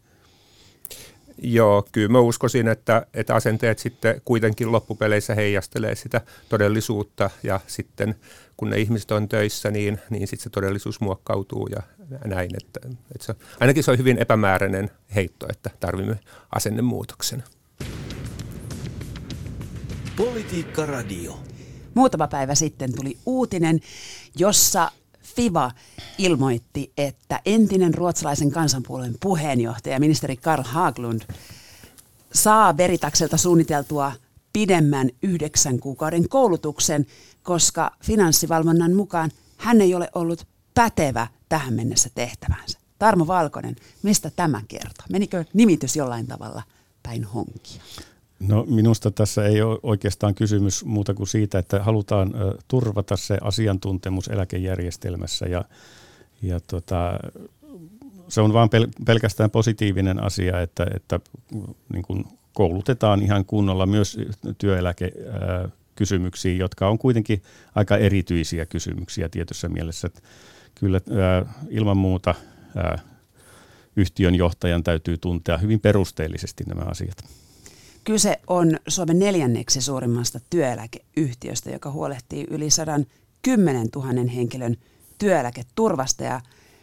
Joo, 1.42 1.88
kyllä 1.92 2.08
mä 2.08 2.20
uskoisin, 2.20 2.68
että, 2.68 3.06
että 3.14 3.34
asenteet 3.34 3.78
sitten 3.78 4.20
kuitenkin 4.24 4.72
loppupeleissä 4.72 5.34
heijastelee 5.34 5.94
sitä 5.94 6.20
todellisuutta 6.48 7.30
ja 7.42 7.60
sitten 7.66 8.14
kun 8.56 8.70
ne 8.70 8.76
ihmiset 8.76 9.10
on 9.10 9.28
töissä, 9.28 9.70
niin, 9.70 10.00
niin 10.10 10.28
sitten 10.28 10.42
se 10.42 10.50
todellisuus 10.50 11.00
muokkautuu 11.00 11.66
ja 11.66 11.82
näin. 12.24 12.50
Että, 12.62 12.80
että 12.86 13.26
se, 13.26 13.34
ainakin 13.60 13.84
se 13.84 13.90
on 13.90 13.98
hyvin 13.98 14.18
epämääräinen 14.18 14.90
heitto, 15.14 15.46
että 15.50 15.70
tarvimme 15.80 16.18
asennemuutoksen. 16.54 17.42
Politiikka 20.16 20.86
Radio. 20.86 21.40
Muutama 21.94 22.28
päivä 22.28 22.54
sitten 22.54 22.92
tuli 22.96 23.16
uutinen, 23.26 23.80
jossa 24.38 24.90
FIVA 25.34 25.70
ilmoitti, 26.18 26.92
että 26.98 27.40
entinen 27.44 27.94
ruotsalaisen 27.94 28.50
kansanpuolueen 28.50 29.16
puheenjohtaja, 29.20 30.00
ministeri 30.00 30.36
Karl 30.36 30.62
Haglund, 30.62 31.22
saa 32.32 32.76
Veritakselta 32.76 33.36
suunniteltua 33.36 34.12
pidemmän 34.52 35.10
yhdeksän 35.22 35.78
kuukauden 35.78 36.28
koulutuksen, 36.28 37.06
koska 37.42 37.90
finanssivalvonnan 38.04 38.94
mukaan 38.94 39.30
hän 39.56 39.80
ei 39.80 39.94
ole 39.94 40.10
ollut 40.14 40.46
pätevä 40.74 41.26
tähän 41.48 41.74
mennessä 41.74 42.10
tehtävänsä. 42.14 42.78
Tarmo 42.98 43.26
Valkonen, 43.26 43.76
mistä 44.02 44.30
tämä 44.36 44.62
kertoo? 44.68 45.06
Menikö 45.10 45.44
nimitys 45.52 45.96
jollain 45.96 46.26
tavalla 46.26 46.62
päin 47.02 47.24
honkia? 47.24 47.82
No 48.40 48.64
minusta 48.68 49.10
tässä 49.10 49.44
ei 49.44 49.62
ole 49.62 49.78
oikeastaan 49.82 50.34
kysymys 50.34 50.84
muuta 50.84 51.14
kuin 51.14 51.26
siitä, 51.26 51.58
että 51.58 51.82
halutaan 51.82 52.34
turvata 52.68 53.16
se 53.16 53.38
asiantuntemus 53.42 54.28
eläkejärjestelmässä 54.28 55.46
ja, 55.46 55.64
ja 56.42 56.60
tota, 56.60 57.12
se 58.28 58.40
on 58.40 58.52
vain 58.52 58.68
pel- 58.68 59.04
pelkästään 59.06 59.50
positiivinen 59.50 60.22
asia, 60.22 60.60
että, 60.60 60.86
että 60.94 61.20
niin 61.92 62.02
kuin 62.02 62.24
koulutetaan 62.54 63.22
ihan 63.22 63.44
kunnolla 63.44 63.86
myös 63.86 64.18
työeläkekysymyksiin, 64.58 66.58
jotka 66.58 66.88
on 66.88 66.98
kuitenkin 66.98 67.42
aika 67.74 67.96
erityisiä 67.96 68.66
kysymyksiä 68.66 69.28
tietyssä 69.28 69.68
mielessä. 69.68 70.06
Että 70.06 70.20
kyllä 70.74 71.00
ilman 71.68 71.96
muuta 71.96 72.34
yhtiön 73.96 74.34
johtajan 74.34 74.82
täytyy 74.82 75.18
tuntea 75.18 75.58
hyvin 75.58 75.80
perusteellisesti 75.80 76.64
nämä 76.64 76.82
asiat. 76.82 77.39
Kyse 78.04 78.40
on 78.46 78.78
Suomen 78.88 79.18
neljänneksi 79.18 79.82
suurimmasta 79.82 80.40
työeläkeyhtiöstä, 80.50 81.70
joka 81.70 81.90
huolehtii 81.90 82.46
yli 82.50 82.70
110 82.70 83.88
000 83.96 84.30
henkilön 84.34 84.76
työeläketurvasta 85.18 86.24
ja 86.24 86.40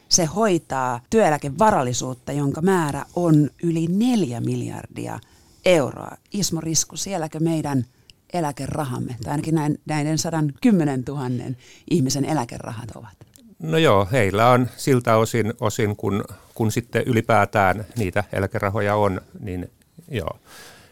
se 0.10 0.26
hoitaa 0.26 1.00
työeläkevarallisuutta, 1.10 2.32
jonka 2.32 2.62
määrä 2.62 3.06
on 3.16 3.50
yli 3.64 3.88
neljä 3.88 4.42
miljardia 4.42 5.20
euroa. 5.66 6.12
Ismo 6.32 6.62
Risku, 6.62 6.98
sielläkö 6.98 7.40
meidän 7.40 7.86
eläkerahamme, 8.34 9.16
tai 9.24 9.32
ainakin 9.32 9.56
näin, 9.56 9.80
näiden 9.86 10.18
110 10.18 11.04
000 11.08 11.22
ihmisen 11.90 12.26
eläkerahat 12.26 12.92
ovat? 12.96 13.14
No 13.60 13.78
joo, 13.78 14.08
heillä 14.12 14.50
on 14.50 14.70
siltä 14.78 15.18
osin, 15.18 15.54
osin 15.60 15.96
kun, 15.96 16.24
kun 16.56 16.72
sitten 16.72 17.04
ylipäätään 17.06 17.86
niitä 17.98 18.24
eläkerahoja 18.34 18.96
on, 18.96 19.22
niin 19.40 19.72
joo. 20.12 20.40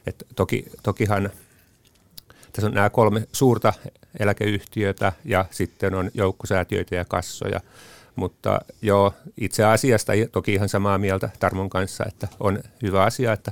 Et 0.07 0.25
toki, 0.35 0.65
tokihan 0.83 1.29
tässä 2.51 2.67
on 2.67 2.73
nämä 2.73 2.89
kolme 2.89 3.27
suurta 3.31 3.73
eläkeyhtiötä 4.19 5.11
ja 5.25 5.45
sitten 5.51 5.95
on 5.95 6.11
joukkosäätiöitä 6.13 6.95
ja 6.95 7.05
kassoja. 7.05 7.59
Mutta 8.15 8.59
joo, 8.81 9.13
itse 9.37 9.63
asiasta 9.63 10.13
toki 10.31 10.53
ihan 10.53 10.69
samaa 10.69 10.97
mieltä 10.97 11.29
Tarmon 11.39 11.69
kanssa, 11.69 12.03
että 12.07 12.27
on 12.39 12.59
hyvä 12.81 13.03
asia, 13.03 13.33
että 13.33 13.51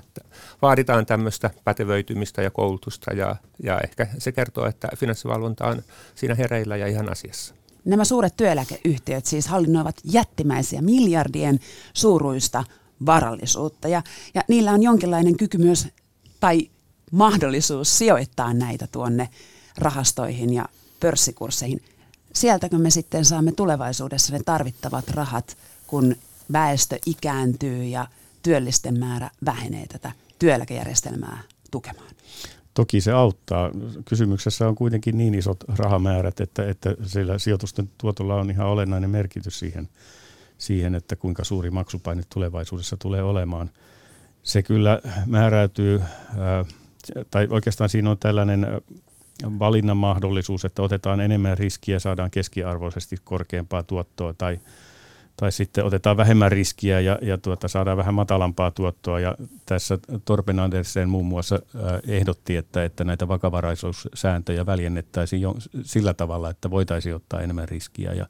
vaaditaan 0.61 1.05
tämmöistä 1.05 1.49
pätevöitymistä 1.63 2.41
ja 2.41 2.51
koulutusta 2.51 3.13
ja, 3.13 3.35
ja 3.63 3.79
ehkä 3.79 4.07
se 4.17 4.31
kertoo, 4.31 4.65
että 4.65 4.87
finanssivalvonta 4.97 5.67
on 5.67 5.81
siinä 6.15 6.35
hereillä 6.35 6.77
ja 6.77 6.87
ihan 6.87 7.11
asiassa. 7.11 7.55
Nämä 7.85 8.05
suuret 8.05 8.37
työeläkeyhtiöt 8.37 9.25
siis 9.25 9.47
hallinnoivat 9.47 9.95
jättimäisiä 10.03 10.81
miljardien 10.81 11.59
suuruista 11.93 12.63
varallisuutta 13.05 13.87
ja, 13.87 14.01
ja 14.33 14.41
niillä 14.47 14.71
on 14.71 14.83
jonkinlainen 14.83 15.37
kyky 15.37 15.57
myös 15.57 15.87
tai 16.43 16.69
mahdollisuus 17.11 17.97
sijoittaa 17.97 18.53
näitä 18.53 18.87
tuonne 18.91 19.29
rahastoihin 19.77 20.53
ja 20.53 20.65
pörssikursseihin. 20.99 21.81
Sieltäkö 22.33 22.77
me 22.77 22.89
sitten 22.89 23.25
saamme 23.25 23.51
tulevaisuudessa 23.51 24.33
ne 24.33 24.39
tarvittavat 24.45 25.09
rahat, 25.09 25.57
kun 25.87 26.15
väestö 26.53 26.97
ikääntyy 27.05 27.83
ja 27.83 28.07
työllisten 28.41 28.99
määrä 28.99 29.29
vähenee 29.45 29.87
tätä 29.87 30.11
työeläkejärjestelmää 30.39 31.41
tukemaan? 31.71 32.15
Toki 32.73 33.01
se 33.01 33.11
auttaa. 33.11 33.71
Kysymyksessä 34.05 34.67
on 34.67 34.75
kuitenkin 34.75 35.17
niin 35.17 35.35
isot 35.35 35.63
rahamäärät, 35.67 36.39
että, 36.39 36.69
että 36.69 36.95
sillä 37.05 37.39
sijoitusten 37.39 37.89
tuotolla 37.97 38.35
on 38.35 38.51
ihan 38.51 38.67
olennainen 38.67 39.09
merkitys 39.09 39.59
siihen, 39.59 39.89
siihen, 40.57 40.95
että 40.95 41.15
kuinka 41.15 41.43
suuri 41.43 41.71
maksupaine 41.71 42.23
tulevaisuudessa 42.29 42.97
tulee 42.97 43.23
olemaan. 43.23 43.69
Se 44.43 44.63
kyllä 44.63 45.01
määräytyy, 45.25 46.01
tai 47.31 47.47
oikeastaan 47.49 47.89
siinä 47.89 48.11
on 48.11 48.17
tällainen 48.17 48.67
valinnan 49.59 49.97
mahdollisuus, 49.97 50.65
että 50.65 50.81
otetaan 50.81 51.21
enemmän 51.21 51.57
riskiä 51.57 51.99
saadaan 51.99 52.31
keskiarvoisesti 52.31 53.15
korkeampaa 53.23 53.83
tuottoa 53.83 54.33
tai– 54.33 54.59
tai 55.37 55.51
sitten 55.51 55.85
otetaan 55.85 56.17
vähemmän 56.17 56.51
riskiä 56.51 56.99
ja, 56.99 57.19
ja 57.21 57.37
tuota, 57.37 57.67
saadaan 57.67 57.97
vähän 57.97 58.13
matalampaa 58.13 58.71
tuottoa. 58.71 59.19
Ja 59.19 59.35
tässä 59.65 59.99
Torpen 60.25 60.59
Andersen 60.59 61.09
muun 61.09 61.25
muassa 61.25 61.59
ehdotti, 62.07 62.55
että, 62.55 62.83
että 62.83 63.03
näitä 63.03 63.27
vakavaraisuussääntöjä 63.27 64.65
väljennettäisiin 64.65 65.41
jo 65.41 65.55
sillä 65.83 66.13
tavalla, 66.13 66.49
että 66.49 66.71
voitaisiin 66.71 67.15
ottaa 67.15 67.41
enemmän 67.41 67.69
riskiä. 67.69 68.13
Ja 68.13 68.25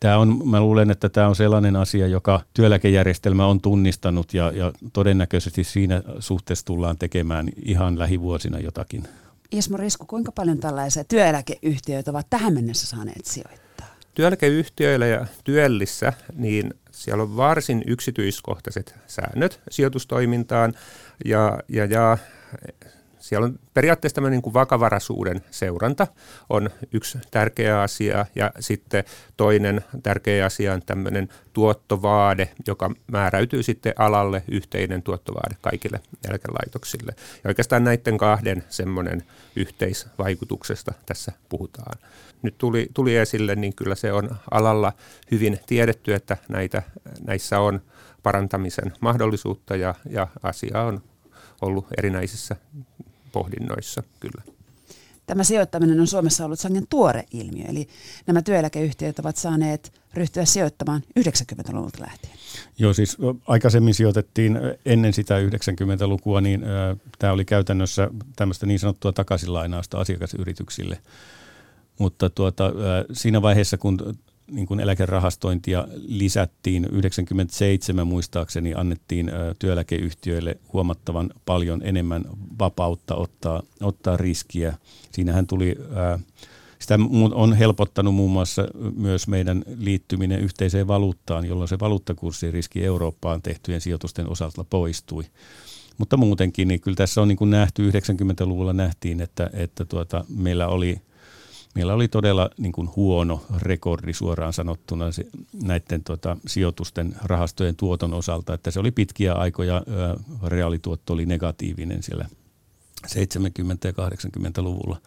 tämä 0.00 0.18
on, 0.18 0.48
mä 0.48 0.60
luulen, 0.60 0.90
että 0.90 1.08
tämä 1.08 1.28
on 1.28 1.36
sellainen 1.36 1.76
asia, 1.76 2.06
joka 2.06 2.40
työeläkejärjestelmä 2.54 3.46
on 3.46 3.60
tunnistanut 3.60 4.34
ja, 4.34 4.52
ja 4.52 4.72
todennäköisesti 4.92 5.64
siinä 5.64 6.02
suhteessa 6.18 6.66
tullaan 6.66 6.98
tekemään 6.98 7.48
ihan 7.64 7.98
lähivuosina 7.98 8.58
jotakin. 8.58 9.04
Ismo 9.52 9.76
Risku, 9.76 10.06
kuinka 10.06 10.32
paljon 10.32 10.58
tällaiset 10.58 11.08
työeläkeyhtiöt 11.08 12.08
ovat 12.08 12.26
tähän 12.30 12.54
mennessä 12.54 12.86
saaneet 12.86 13.24
sijoittaa? 13.24 13.60
työeläkeyhtiöillä 14.14 15.06
ja 15.06 15.26
työllissä, 15.44 16.12
niin 16.34 16.74
siellä 16.90 17.22
on 17.22 17.36
varsin 17.36 17.82
yksityiskohtaiset 17.86 18.94
säännöt 19.06 19.60
sijoitustoimintaan 19.70 20.74
ja, 21.24 21.58
ja, 21.68 21.84
ja 21.84 22.18
siellä 23.20 23.44
on 23.44 23.58
periaatteessa 23.74 24.14
tämmöinen 24.14 24.36
niin 24.36 24.42
kuin 24.42 24.54
vakavaraisuuden 24.54 25.40
seuranta 25.50 26.06
on 26.48 26.70
yksi 26.92 27.18
tärkeä 27.30 27.82
asia 27.82 28.26
ja 28.34 28.52
sitten 28.60 29.04
toinen 29.36 29.84
tärkeä 30.02 30.46
asia 30.46 30.74
on 30.74 30.82
tämmöinen 30.86 31.28
tuottovaade, 31.52 32.48
joka 32.66 32.90
määräytyy 33.06 33.62
sitten 33.62 33.94
alalle 33.98 34.42
yhteinen 34.48 35.02
tuottovaade 35.02 35.56
kaikille 35.60 36.00
eläkelaitoksille. 36.28 37.14
Ja 37.44 37.48
oikeastaan 37.48 37.84
näiden 37.84 38.18
kahden 38.18 38.64
semmoinen 38.68 39.22
yhteisvaikutuksesta 39.56 40.92
tässä 41.06 41.32
puhutaan. 41.48 41.98
Nyt 42.42 42.58
tuli, 42.58 42.88
tuli 42.94 43.16
esille, 43.16 43.54
niin 43.54 43.74
kyllä 43.74 43.94
se 43.94 44.12
on 44.12 44.36
alalla 44.50 44.92
hyvin 45.30 45.60
tiedetty, 45.66 46.14
että 46.14 46.36
näitä, 46.48 46.82
näissä 47.24 47.60
on 47.60 47.82
parantamisen 48.22 48.92
mahdollisuutta 49.00 49.76
ja, 49.76 49.94
ja 50.10 50.28
asia 50.42 50.82
on 50.82 51.02
ollut 51.60 51.86
erinäisissä 51.98 52.56
pohdinnoissa 53.32 54.02
kyllä. 54.20 54.42
Tämä 55.26 55.44
sijoittaminen 55.44 56.00
on 56.00 56.06
Suomessa 56.06 56.44
ollut 56.44 56.60
sangen 56.60 56.86
tuore 56.90 57.24
ilmiö, 57.32 57.64
eli 57.68 57.88
nämä 58.26 58.42
työeläkeyhtiöt 58.42 59.18
ovat 59.18 59.36
saaneet 59.36 59.92
ryhtyä 60.14 60.44
sijoittamaan 60.44 61.02
90-luvulta 61.20 62.00
lähtien. 62.00 62.34
Joo, 62.78 62.92
siis 62.92 63.16
aikaisemmin 63.46 63.94
sijoitettiin 63.94 64.58
ennen 64.84 65.12
sitä 65.12 65.38
90-lukua, 65.40 66.40
niin 66.40 66.64
äh, 66.64 66.96
tämä 67.18 67.32
oli 67.32 67.44
käytännössä 67.44 68.10
tämmöistä 68.36 68.66
niin 68.66 68.78
sanottua 68.78 69.12
takaisinlainausta 69.12 69.98
asiakasyrityksille. 69.98 70.98
Mutta 71.98 72.30
tuota, 72.30 72.66
äh, 72.66 72.72
siinä 73.12 73.42
vaiheessa, 73.42 73.78
kun 73.78 74.18
niin 74.50 74.66
kuin 74.66 74.80
eläkerahastointia 74.80 75.88
lisättiin. 76.06 76.88
97 76.92 78.06
muistaakseni 78.06 78.74
annettiin 78.74 79.30
työeläkeyhtiöille 79.58 80.56
huomattavan 80.72 81.30
paljon 81.46 81.80
enemmän 81.84 82.24
vapautta 82.58 83.14
ottaa, 83.14 83.62
ottaa 83.80 84.16
riskiä. 84.16 84.78
Siinähän 85.12 85.46
tuli, 85.46 85.76
sitä 86.78 86.98
on 87.32 87.52
helpottanut 87.52 88.14
muun 88.14 88.30
muassa 88.30 88.64
myös 88.96 89.28
meidän 89.28 89.64
liittyminen 89.76 90.40
yhteiseen 90.40 90.88
valuuttaan, 90.88 91.44
jolloin 91.44 91.68
se 91.68 91.78
valuuttakurssiriski 91.80 92.84
Eurooppaan 92.84 93.42
tehtyjen 93.42 93.80
sijoitusten 93.80 94.30
osalta 94.30 94.64
poistui. 94.64 95.24
Mutta 95.98 96.16
muutenkin, 96.16 96.68
niin 96.68 96.80
kyllä 96.80 96.96
tässä 96.96 97.22
on 97.22 97.28
niin 97.28 97.38
kuin 97.38 97.50
nähty, 97.50 97.90
90-luvulla 97.90 98.72
nähtiin, 98.72 99.20
että, 99.20 99.50
että 99.52 99.84
tuota, 99.84 100.24
meillä 100.28 100.68
oli– 100.68 101.00
meillä 101.74 101.94
oli 101.94 102.08
todella 102.08 102.50
niin 102.58 102.72
kuin 102.72 102.88
huono 102.96 103.44
rekordi 103.58 104.12
suoraan 104.12 104.52
sanottuna 104.52 105.04
näiden 105.62 106.04
tota, 106.04 106.36
sijoitusten 106.46 107.16
rahastojen 107.24 107.76
tuoton 107.76 108.14
osalta, 108.14 108.54
että 108.54 108.70
se 108.70 108.80
oli 108.80 108.90
pitkiä 108.90 109.34
aikoja, 109.34 109.74
ää, 109.74 110.16
reaalituotto 110.46 111.12
oli 111.12 111.26
negatiivinen 111.26 112.02
siellä 112.02 112.26
70- 113.06 113.08
ja 113.84 113.92
80-luvulla. 113.92 115.00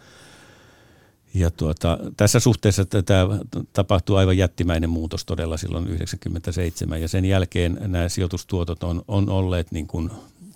Ja 1.33 1.51
tuota, 1.51 1.97
tässä 2.17 2.39
suhteessa 2.39 2.85
tämä 2.85 3.27
tapahtui 3.73 4.17
aivan 4.17 4.37
jättimäinen 4.37 4.89
muutos 4.89 5.25
todella 5.25 5.57
silloin 5.57 5.87
97 5.87 7.01
ja 7.01 7.07
sen 7.07 7.25
jälkeen 7.25 7.77
nämä 7.81 8.09
sijoitustuotot 8.09 8.83
on, 8.83 9.03
on 9.07 9.29
olleet 9.29 9.71
niin 9.71 9.87
kuin 9.87 10.11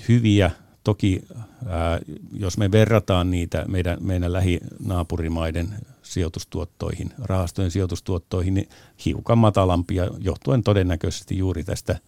hyviä. 0.09 0.51
Toki 0.83 1.23
ää, 1.67 1.99
jos 2.33 2.57
me 2.57 2.71
verrataan 2.71 3.31
niitä 3.31 3.65
meidän, 3.67 3.97
meidän 4.01 4.33
lähinaapurimaiden 4.33 5.69
sijoitustuottoihin, 6.13 7.13
rahastojen 7.19 7.71
sijoitustuottoihin, 7.71 8.53
niin 8.53 8.69
hiukan 9.05 9.37
matalampia 9.37 10.07
johtuen 10.19 10.63
todennäköisesti 10.63 11.37
juuri 11.37 11.63
tästä, 11.63 11.99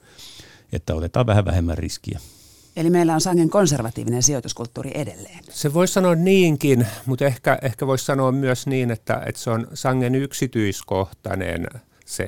että 0.73 0.95
otetaan 0.95 1.25
vähän 1.25 1.45
vähemmän 1.45 1.77
riskiä. 1.77 2.19
Eli 2.75 2.89
meillä 2.89 3.13
on 3.13 3.21
sangen 3.21 3.49
konservatiivinen 3.49 4.23
sijoituskulttuuri 4.23 4.91
edelleen. 4.93 5.39
Se 5.49 5.73
voisi 5.73 5.93
sanoa 5.93 6.15
niinkin, 6.15 6.87
mutta 7.05 7.25
ehkä, 7.25 7.59
ehkä 7.61 7.87
voisi 7.87 8.05
sanoa 8.05 8.31
myös 8.31 8.67
niin, 8.67 8.91
että, 8.91 9.23
että 9.25 9.41
se 9.41 9.49
on 9.49 9.67
sangen 9.73 10.15
yksityiskohtainen 10.15 11.67
se 12.09 12.27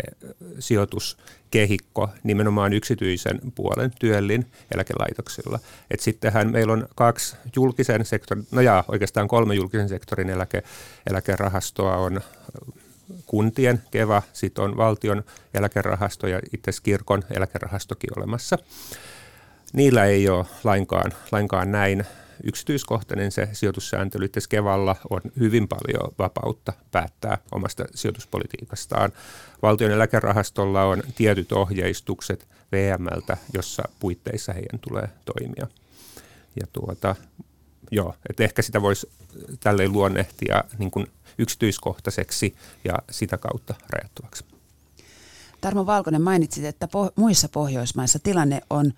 sijoituskehikko 0.60 2.10
nimenomaan 2.24 2.74
yksityisen 2.74 3.40
puolen 3.56 3.92
työllin 4.00 4.46
eläkelaitoksilla. 4.76 5.60
Et 5.92 6.00
sittenhän 6.00 6.52
meillä 6.52 6.74
on 6.74 6.88
kaksi 6.96 7.36
julkisen 7.56 8.06
sektorin, 8.06 8.48
no 8.52 8.62
jaa, 8.62 8.84
oikeastaan 8.88 9.28
kolme 9.28 9.56
julkisen 9.56 9.90
sektorin 9.90 10.30
eläke, 10.30 10.64
eläkerahastoa 11.10 11.98
on 11.98 12.22
kuntien 13.26 13.84
KEVA, 13.92 14.22
sitten 14.34 14.64
on 14.64 14.78
valtion 14.78 15.24
eläkerahasto 15.54 16.28
ja 16.28 16.40
itse 16.54 16.72
kirkon 16.84 17.24
eläkerahastokin 17.32 18.20
olemassa. 18.20 18.58
Niillä 19.74 20.06
ei 20.06 20.30
ole 20.30 20.46
lainkaan, 20.64 21.12
lainkaan 21.32 21.72
näin 21.72 22.06
yksityiskohtainen 22.44 23.32
se 23.32 23.50
sijoitussääntely. 23.54 24.26
Itse 24.26 24.42
Kevalla 24.50 24.96
on 25.10 25.22
hyvin 25.40 25.68
paljon 25.68 26.12
vapautta 26.20 26.74
päättää 26.92 27.38
omasta 27.52 27.86
sijoituspolitiikastaan. 27.96 29.12
Valtion 29.62 29.92
eläkerahastolla 29.92 30.84
on 30.84 31.04
tietyt 31.16 31.52
ohjeistukset 31.52 32.48
VMltä, 32.72 33.38
jossa 33.54 33.84
puitteissa 34.00 34.54
heidän 34.54 34.80
tulee 34.80 35.10
toimia. 35.26 35.68
Ja 36.56 36.68
tuota, 36.74 37.16
joo, 37.92 38.16
että 38.30 38.44
ehkä 38.44 38.62
sitä 38.62 38.82
voisi 38.82 39.10
tälleen 39.60 39.92
luonnehtia 39.92 40.64
niin 40.78 40.92
kuin 40.92 41.08
yksityiskohtaiseksi 41.38 42.56
ja 42.84 42.94
sitä 43.12 43.38
kautta 43.38 43.76
rajattuvaksi. 43.90 44.46
Tarmo 45.62 45.86
Valkonen 45.86 46.22
mainitsit, 46.22 46.66
että 46.66 46.86
po- 46.86 47.12
muissa 47.16 47.50
Pohjoismaissa 47.50 48.20
tilanne 48.20 48.62
on 48.70 48.94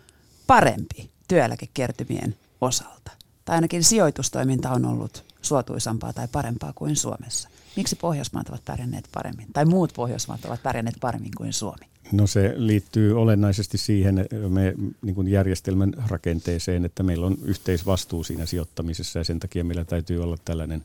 parempi 0.48 1.10
työeläkekertymien 1.28 2.36
osalta. 2.62 3.12
Tai 3.46 3.56
ainakin 3.56 3.84
sijoitustoiminta 3.84 4.72
on 4.72 4.86
ollut 4.86 5.24
suotuisampaa 5.42 6.14
tai 6.14 6.28
parempaa 6.32 6.74
kuin 6.76 6.96
Suomessa. 6.96 7.50
Miksi 7.76 7.96
Pohjoismaat 7.96 8.50
ovat 8.50 8.66
pärjänneet 8.66 9.10
paremmin, 9.14 9.48
tai 9.54 9.66
muut 9.66 9.94
Pohjoismaat 9.96 10.46
ovat 10.46 10.64
pärjänneet 10.64 10.96
paremmin 11.02 11.32
kuin 11.38 11.54
Suomi? 11.54 11.86
No 12.12 12.28
se 12.28 12.54
liittyy 12.56 13.22
olennaisesti 13.22 13.78
siihen 13.78 14.26
me, 14.50 14.74
niin 15.02 15.16
kuin 15.16 15.28
järjestelmän 15.28 15.94
rakenteeseen, 16.08 16.86
että 16.86 17.04
meillä 17.04 17.26
on 17.26 17.38
yhteisvastuu 17.44 18.24
siinä 18.24 18.46
sijoittamisessa 18.46 19.20
ja 19.20 19.24
sen 19.24 19.40
takia 19.40 19.64
meillä 19.64 19.86
täytyy 19.86 20.24
olla 20.24 20.38
tällainen 20.46 20.84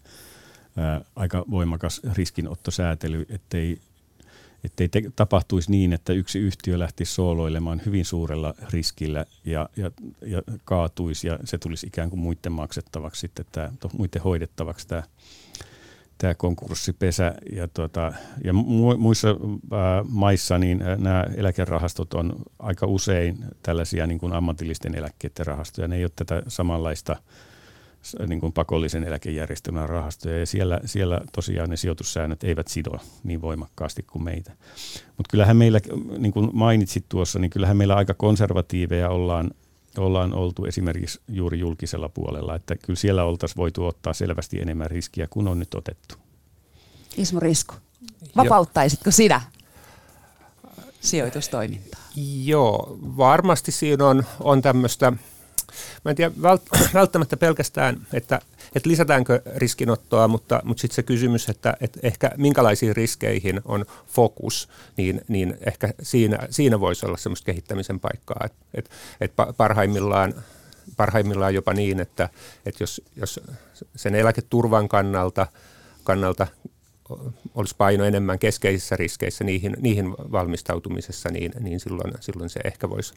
ää, 0.77 1.01
aika 1.17 1.45
voimakas 1.51 2.01
riskinottosäätely, 2.13 3.27
ettei, 3.31 3.81
ettei 4.65 4.89
te, 4.89 5.03
tapahtuisi 5.17 5.71
niin, 5.71 5.93
että 5.93 6.13
yksi 6.13 6.39
yhtiö 6.39 6.79
lähtisi 6.79 7.15
sooloilemaan 7.15 7.83
hyvin 7.87 8.05
suurella 8.05 8.55
riskillä 8.73 9.25
ja, 9.45 9.69
ja, 9.77 9.91
ja 10.27 10.43
kaatuisi 10.65 11.27
ja 11.27 11.39
se 11.45 11.59
tulisi 11.59 11.87
ikään 11.87 12.11
kuin 12.11 12.21
muiden 12.21 12.53
maksettavaksi 12.53 13.21
sitten, 13.21 13.45
tämä, 13.53 13.73
muiden 13.99 14.23
hoidettavaksi 14.23 14.89
tämä 14.89 15.03
tämä 16.19 16.35
konkurssipesä. 16.35 17.35
Ja, 17.53 17.69
tuota, 17.69 18.13
ja 18.45 18.53
muissa 18.53 19.29
ää, 19.29 20.05
maissa 20.09 20.59
niin 20.59 20.79
nämä 20.99 21.27
eläkerahastot 21.37 22.15
on 22.15 22.33
aika 22.59 22.87
usein 22.87 23.45
tällaisia 23.63 24.07
niin 24.07 24.19
kuin 24.19 24.33
ammatillisten 24.33 24.95
eläkkeiden 24.95 25.47
rahastoja. 25.47 25.89
Ne 25.89 25.97
ei 25.97 26.05
ole 26.05 26.11
tätä 26.17 26.43
samanlaista 26.49 27.17
niin 28.27 28.41
kuin 28.41 28.53
pakollisen 28.53 29.05
eläkejärjestelmän 29.05 29.89
rahastoja. 29.89 30.39
Ja 30.39 30.47
siellä, 30.47 30.81
siellä 30.85 31.21
tosiaan 31.33 31.71
ne 31.71 31.77
sijoitussäännöt 31.77 32.45
eivät 32.45 32.69
sido 32.69 32.99
niin 33.25 33.41
voimakkaasti 33.41 34.03
kuin 34.03 34.23
meitä. 34.23 34.53
Mutta 35.17 35.31
kyllähän 35.31 35.57
meillä, 35.57 35.81
niin 36.19 36.33
kuin 36.33 36.51
mainitsit 36.53 37.05
tuossa, 37.09 37.39
niin 37.39 37.51
kyllähän 37.51 37.77
meillä 37.77 37.97
aika 37.97 38.15
konservatiiveja 38.15 39.09
ollaan 39.09 39.51
ollaan 39.99 40.35
oltu 40.35 40.65
esimerkiksi 40.65 41.21
juuri 41.29 41.59
julkisella 41.59 42.09
puolella, 42.09 42.55
että 42.55 42.77
kyllä 42.77 42.97
siellä 42.97 43.25
oltaisiin 43.25 43.57
voitu 43.57 43.87
ottaa 43.87 44.13
selvästi 44.13 44.61
enemmän 44.61 44.91
riskiä 44.91 45.27
kuin 45.31 45.49
on 45.49 45.59
nyt 45.59 45.75
otettu. 45.75 46.15
Ismo 47.17 47.41
Risku, 47.41 47.75
vapauttaisitko 48.37 49.11
sinä 49.11 49.41
sijoitustoimintaa? 51.01 52.01
Joo, 52.45 52.99
varmasti 53.01 53.73
siinä 53.73 54.07
on, 54.07 54.25
on 54.41 54.63
tämmöistä 54.63 55.13
Mä 56.05 56.11
en 56.11 56.17
tiedä 56.17 56.33
välttämättä 56.95 57.37
pelkästään, 57.37 58.07
että, 58.13 58.41
että 58.75 58.89
lisätäänkö 58.89 59.43
riskinottoa, 59.57 60.29
mutta, 60.29 60.63
mutta 60.65 60.81
sitten 60.81 60.95
se 60.95 61.03
kysymys, 61.03 61.49
että, 61.49 61.75
että 61.81 62.01
ehkä 62.03 62.31
minkälaisiin 62.37 62.97
riskeihin 62.97 63.61
on 63.65 63.85
fokus, 64.07 64.69
niin, 64.97 65.21
niin 65.29 65.59
ehkä 65.67 65.95
siinä, 66.03 66.39
siinä 66.51 66.81
voisi 66.81 67.07
olla 67.07 67.17
semmoista 67.17 67.47
kehittämisen 67.47 68.01
paikkaa. 68.01 68.43
Että, 68.45 68.59
että, 68.75 68.91
että 69.21 69.47
parhaimmillaan, 69.57 70.35
parhaimmillaan 70.97 71.55
jopa 71.55 71.75
niin, 71.75 72.01
että, 72.01 72.29
että 72.67 72.83
jos, 72.83 73.03
jos 73.17 73.41
sen 73.97 74.15
eläketurvan 74.15 74.89
kannalta, 74.89 75.47
kannalta 76.05 76.47
olisi 77.55 77.75
paino 77.79 78.05
enemmän 78.05 78.39
keskeisissä 78.39 78.97
riskeissä 78.97 79.45
niihin, 79.45 79.77
niihin 79.81 80.11
valmistautumisessa, 80.11 81.29
niin, 81.29 81.53
niin 81.61 81.81
silloin, 81.81 82.15
silloin 82.21 82.51
se 82.51 82.61
ehkä 82.65 82.91
voisi 82.91 83.15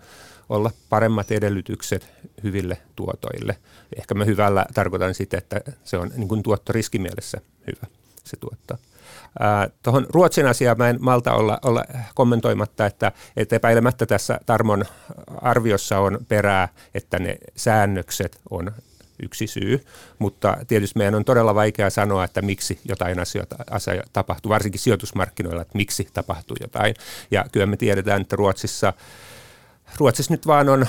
olla 0.49 0.71
paremmat 0.89 1.31
edellytykset 1.31 2.07
hyville 2.43 2.77
tuotoille. 2.95 3.57
Ehkä 3.99 4.13
mä 4.13 4.25
hyvällä 4.25 4.65
tarkoitan 4.73 5.13
sitä, 5.13 5.37
että 5.37 5.61
se 5.83 5.97
on 5.97 6.11
niin 6.15 6.27
kuin 6.27 6.43
tuottoriskimielessä 6.43 7.41
hyvä 7.67 7.87
se 8.23 8.37
tuottaa. 8.37 8.77
Tuohon 9.83 10.05
Ruotsin 10.09 10.47
asiaan 10.47 10.77
mä 10.77 10.89
en 10.89 10.97
malta 10.99 11.33
olla, 11.33 11.59
olla 11.65 11.85
kommentoimatta, 12.15 12.85
että, 12.85 13.11
että 13.37 13.55
epäilemättä 13.55 14.05
tässä 14.05 14.39
Tarmon 14.45 14.85
arviossa 15.41 15.99
on 15.99 16.19
perää, 16.27 16.69
että 16.93 17.19
ne 17.19 17.37
säännökset 17.55 18.39
on 18.49 18.71
yksi 19.21 19.47
syy, 19.47 19.85
mutta 20.19 20.57
tietysti 20.67 20.97
meidän 20.99 21.15
on 21.15 21.25
todella 21.25 21.55
vaikea 21.55 21.89
sanoa, 21.89 22.23
että 22.23 22.41
miksi 22.41 22.79
jotain 22.85 23.19
asioita, 23.19 23.55
asia 23.71 24.03
tapahtuu, 24.13 24.49
varsinkin 24.49 24.79
sijoitusmarkkinoilla, 24.79 25.61
että 25.61 25.77
miksi 25.77 26.07
tapahtuu 26.13 26.57
jotain. 26.61 26.95
Ja 27.31 27.45
kyllä 27.51 27.65
me 27.65 27.77
tiedetään, 27.77 28.21
että 28.21 28.35
Ruotsissa, 28.35 28.93
Ruotsissa 29.97 30.33
nyt 30.33 30.47
vaan 30.47 30.69
on, 30.69 30.85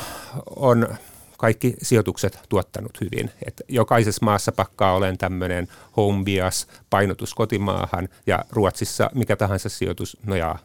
on 0.57 0.97
kaikki 1.39 1.75
sijoitukset 1.83 2.39
tuottanut 2.49 3.01
hyvin. 3.01 3.31
Et 3.47 3.63
jokaisessa 3.69 4.25
maassa 4.25 4.53
pakkaa 4.53 4.95
olen 4.95 5.19
tämmöinen 5.19 5.69
home 5.97 6.25
bias, 6.25 6.67
painotus 6.91 7.35
kotimaahan, 7.35 8.09
ja 8.27 8.45
Ruotsissa 8.51 9.11
mikä 9.15 9.37
tahansa 9.37 9.69
sijoitus, 9.69 10.17
no 10.27 10.37
jaa, 10.37 10.59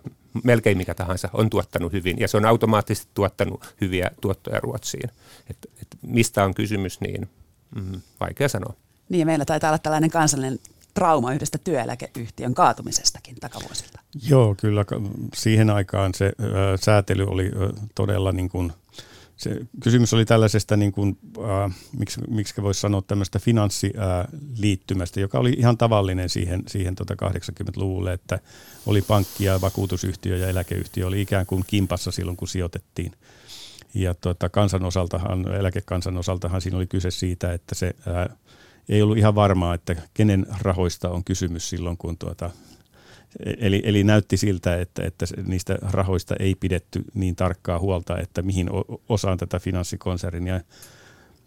melkein 0.43 0.77
mikä 0.77 0.93
tahansa, 0.93 1.29
on 1.33 1.49
tuottanut 1.49 1.93
hyvin, 1.93 2.19
ja 2.19 2.27
se 2.27 2.37
on 2.37 2.45
automaattisesti 2.45 3.11
tuottanut 3.13 3.75
hyviä 3.81 4.11
tuottoja 4.21 4.59
Ruotsiin. 4.59 5.09
Et, 5.49 5.57
et 5.81 5.87
mistä 6.01 6.43
on 6.43 6.53
kysymys, 6.53 7.01
niin 7.01 7.29
Mm, 7.75 8.01
vaikea 8.19 8.49
sanoa. 8.49 8.73
Niin 9.09 9.19
ja 9.19 9.25
meillä 9.25 9.45
taitaa 9.45 9.69
olla 9.69 9.77
tällainen 9.77 10.09
kansallinen 10.09 10.59
trauma 10.93 11.33
yhdestä 11.33 11.57
työeläkeyhtiön 11.57 12.53
kaatumisestakin 12.53 13.35
takavuosilta. 13.35 13.99
Joo, 14.29 14.55
kyllä 14.55 14.85
siihen 15.35 15.69
aikaan 15.69 16.13
se 16.13 16.25
ö, 16.25 16.31
säätely 16.81 17.23
oli 17.23 17.51
ö, 17.55 17.73
todella 17.95 18.31
niin 18.31 18.49
kuin, 18.49 18.73
se 19.35 19.51
kysymys 19.83 20.13
oli 20.13 20.25
tällaisesta, 20.25 20.77
niin 20.77 20.91
kuin, 20.91 21.17
äh, 21.37 21.75
miksi, 21.99 22.21
miksi 22.29 22.61
voisi 22.61 22.81
sanoa 22.81 23.01
tämmöistä 23.01 23.39
finanssiliittymästä, 23.39 25.19
joka 25.19 25.39
oli 25.39 25.53
ihan 25.57 25.77
tavallinen 25.77 26.29
siihen, 26.29 26.63
siihen 26.67 26.95
tota 26.95 27.13
80-luvulle, 27.13 28.13
että 28.13 28.39
oli 28.85 29.01
pankki 29.01 29.43
ja 29.43 29.61
vakuutusyhtiö 29.61 30.37
ja 30.37 30.47
eläkeyhtiö 30.47 31.07
oli 31.07 31.21
ikään 31.21 31.45
kuin 31.45 31.63
kimpassa 31.67 32.11
silloin, 32.11 32.37
kun 32.37 32.47
sijoitettiin– 32.47 33.11
ja 34.01 34.13
tuota, 34.13 34.49
kansan 34.49 34.85
osaltahan, 34.85 35.53
eläkekansan 35.53 36.17
osaltahan 36.17 36.61
siinä 36.61 36.77
oli 36.77 36.87
kyse 36.87 37.11
siitä, 37.11 37.53
että 37.53 37.75
se 37.75 37.95
ää, 38.07 38.35
ei 38.89 39.01
ollut 39.01 39.17
ihan 39.17 39.35
varmaa, 39.35 39.73
että 39.73 39.95
kenen 40.13 40.45
rahoista 40.61 41.09
on 41.09 41.23
kysymys 41.23 41.69
silloin, 41.69 41.97
kun 41.97 42.17
tuota, 42.17 42.49
Eli, 43.59 43.81
eli 43.85 44.03
näytti 44.03 44.37
siltä, 44.37 44.81
että, 44.81 45.03
että 45.05 45.25
niistä 45.45 45.77
rahoista 45.81 46.35
ei 46.39 46.55
pidetty 46.55 47.03
niin 47.13 47.35
tarkkaa 47.35 47.79
huolta, 47.79 48.17
että 48.17 48.41
mihin 48.41 48.69
osaan 49.09 49.37
tätä 49.37 49.59
finanssikonsernia 49.59 50.61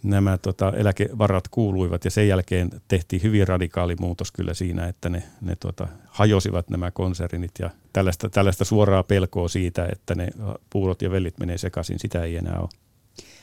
nämä 0.03 0.39
tota, 0.39 0.73
eläkevarat 0.77 1.49
kuuluivat 1.49 2.05
ja 2.05 2.11
sen 2.11 2.29
jälkeen 2.29 2.71
tehtiin 2.89 3.23
hyvin 3.23 3.49
radikaali 3.49 3.97
muutos 4.01 4.33
kyllä 4.33 4.55
siinä, 4.55 4.87
että 4.89 5.09
ne, 5.09 5.23
ne 5.41 5.57
tota, 5.57 5.89
hajosivat 6.07 6.71
nämä 6.71 6.91
konsernit 6.91 7.53
ja 7.59 7.71
tällaista, 7.93 8.29
tällaista 8.29 8.65
suoraa 8.65 9.03
pelkoa 9.03 9.49
siitä, 9.49 9.89
että 9.93 10.15
ne 10.15 10.29
puurot 10.71 11.03
ja 11.03 11.11
vellit 11.11 11.39
menee 11.39 11.59
sekaisin, 11.59 11.99
sitä 11.99 12.23
ei 12.23 12.37
enää 12.37 12.61
ole. 12.61 12.69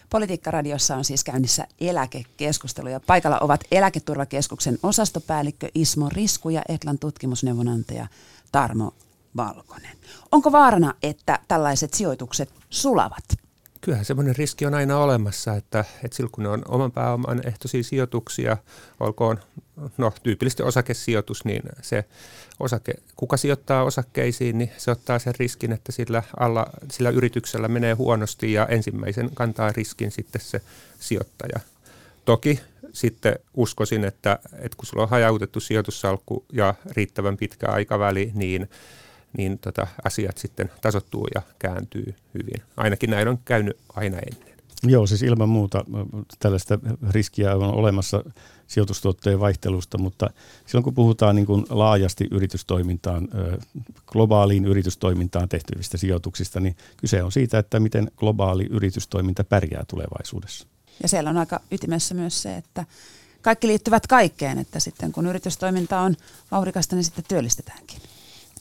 Politiikkaradiossa 0.10 0.96
on 0.96 1.04
siis 1.04 1.24
käynnissä 1.24 1.67
eläkekeskustelu 1.80 2.88
ja 2.88 3.00
paikalla 3.00 3.39
ovat 3.39 3.63
Eläketurvakeskuksen 3.72 4.78
osastopäällikkö 4.84 5.70
Ismo 5.76 6.10
Risku 6.10 6.50
ja 6.50 6.62
Etlan 6.70 7.00
tutkimusneuvonantaja 7.00 8.08
Tarmo 8.52 8.93
Valkonen. 9.38 9.98
Onko 10.32 10.52
vaarana, 10.52 10.93
että 11.04 11.39
tällaiset 11.48 11.93
sijoitukset 11.93 12.50
sulavat? 12.70 13.46
Kyllähän 13.88 14.06
semmoinen 14.06 14.36
riski 14.36 14.65
on 14.65 14.73
aina 14.73 14.97
olemassa, 14.97 15.56
että, 15.56 15.86
että 16.04 16.17
silloin 16.17 16.32
kun 16.32 16.43
ne 16.43 16.50
on 16.50 16.62
oman 16.67 16.91
pääoman 16.91 17.47
ehtoisia 17.47 17.84
sijoituksia, 17.84 18.58
olkoon 19.00 19.39
no, 19.97 20.13
tyypillisesti 20.23 20.63
osakesijoitus, 20.63 21.45
niin 21.45 21.62
se 21.82 22.06
osake, 22.60 22.93
kuka 23.15 23.38
sijoittaa 23.38 23.84
osakkeisiin, 23.84 24.58
niin 24.58 24.71
se 24.78 24.91
ottaa 24.91 25.19
sen 25.19 25.34
riskin, 25.39 25.71
että 25.71 25.91
sillä, 25.91 26.23
alla, 26.39 26.67
sillä 26.91 27.10
yrityksellä 27.10 27.67
menee 27.67 27.93
huonosti 27.93 28.54
ja 28.54 28.65
ensimmäisen 28.65 29.30
kantaa 29.34 29.71
riskin 29.71 30.12
sitten 30.12 30.41
se 30.41 30.62
sijoittaja. 31.00 31.60
Toki 32.26 32.60
sitten 32.93 33.39
uskoisin, 33.54 34.06
että, 34.06 34.39
että 34.60 34.78
kun 34.78 34.86
sulla 34.86 35.04
on 35.04 35.10
hajautettu 35.10 35.60
sijoitussalkku 35.60 36.45
ja 36.54 36.73
riittävän 36.91 37.38
pitkä 37.38 37.67
aikaväli, 37.67 38.32
niin 38.34 38.69
niin 39.38 39.60
tota, 39.60 39.88
asiat 40.04 40.38
sitten 40.38 40.71
tasottuu 40.82 41.28
ja 41.36 41.41
kääntyy 41.60 42.15
hyvin. 42.34 42.62
Ainakin 42.78 43.10
näin 43.10 43.28
on 43.28 43.38
käynyt 43.45 43.78
aina 43.95 44.17
ennen. 44.17 44.58
Joo, 44.84 45.08
siis 45.08 45.23
ilman 45.23 45.50
muuta 45.50 45.86
tällaista 46.39 46.80
riskiä 47.10 47.56
on 47.56 47.73
olemassa 47.73 48.23
sijoitustuottojen 48.67 49.39
vaihtelusta, 49.39 49.97
mutta 49.97 50.30
silloin 50.65 50.84
kun 50.84 50.93
puhutaan 50.93 51.36
niin 51.36 51.45
kuin 51.45 51.65
laajasti 51.69 52.28
yritystoimintaan, 52.32 53.28
globaaliin 54.06 54.65
yritystoimintaan 54.65 55.50
tehtyvistä 55.50 55.97
sijoituksista, 55.97 56.60
niin 56.60 56.76
kyse 56.97 57.23
on 57.23 57.32
siitä, 57.32 57.60
että 57.60 57.80
miten 57.80 58.12
globaali 58.17 58.67
yritystoiminta 58.69 59.43
pärjää 59.43 59.84
tulevaisuudessa. 59.88 60.67
Ja 61.04 61.10
siellä 61.10 61.30
on 61.30 61.38
aika 61.38 61.60
ytimessä 61.71 62.15
myös 62.15 62.41
se, 62.41 62.58
että 62.58 62.86
kaikki 63.41 63.67
liittyvät 63.67 64.08
kaikkeen, 64.08 64.58
että 64.58 64.80
sitten 64.80 65.12
kun 65.12 65.28
yritystoiminta 65.28 66.00
on 66.00 66.15
vauhdikasta, 66.52 66.95
niin 66.95 67.04
sitten 67.04 67.26
työllistetäänkin. 67.28 68.02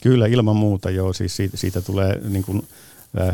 Kyllä, 0.02 0.26
ilman 0.26 0.56
muuta 0.56 0.90
joo. 0.90 1.12
Siis 1.12 1.36
siitä, 1.36 1.56
siitä 1.56 1.80
tulee 1.80 2.20
niin 2.28 2.42
kuin, 2.42 2.66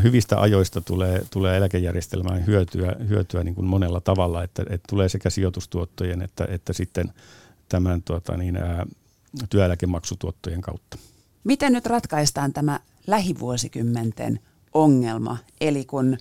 hyvistä 0.03 0.41
ajoista 0.41 0.81
tulee, 0.81 1.25
tulee 1.31 1.57
eläkejärjestelmään 1.57 2.45
hyötyä, 2.45 2.95
hyötyä 3.09 3.43
niin 3.43 3.55
kuin 3.55 3.65
monella 3.65 4.01
tavalla, 4.01 4.43
että, 4.43 4.63
että 4.69 4.87
tulee 4.89 5.09
sekä 5.09 5.29
sijoitustuottojen 5.29 6.21
että, 6.21 6.47
että 6.49 6.73
sitten 6.73 7.13
tämän 7.69 8.03
tuota, 8.03 8.37
niin, 8.37 8.57
ää, 8.57 8.85
työeläkemaksutuottojen 9.49 10.61
kautta. 10.61 10.97
Miten 11.43 11.73
nyt 11.73 11.85
ratkaistaan 11.85 12.53
tämä 12.53 12.79
lähivuosikymmenten 13.07 14.39
ongelma, 14.73 15.37
eli 15.61 15.85
kun 15.85 16.17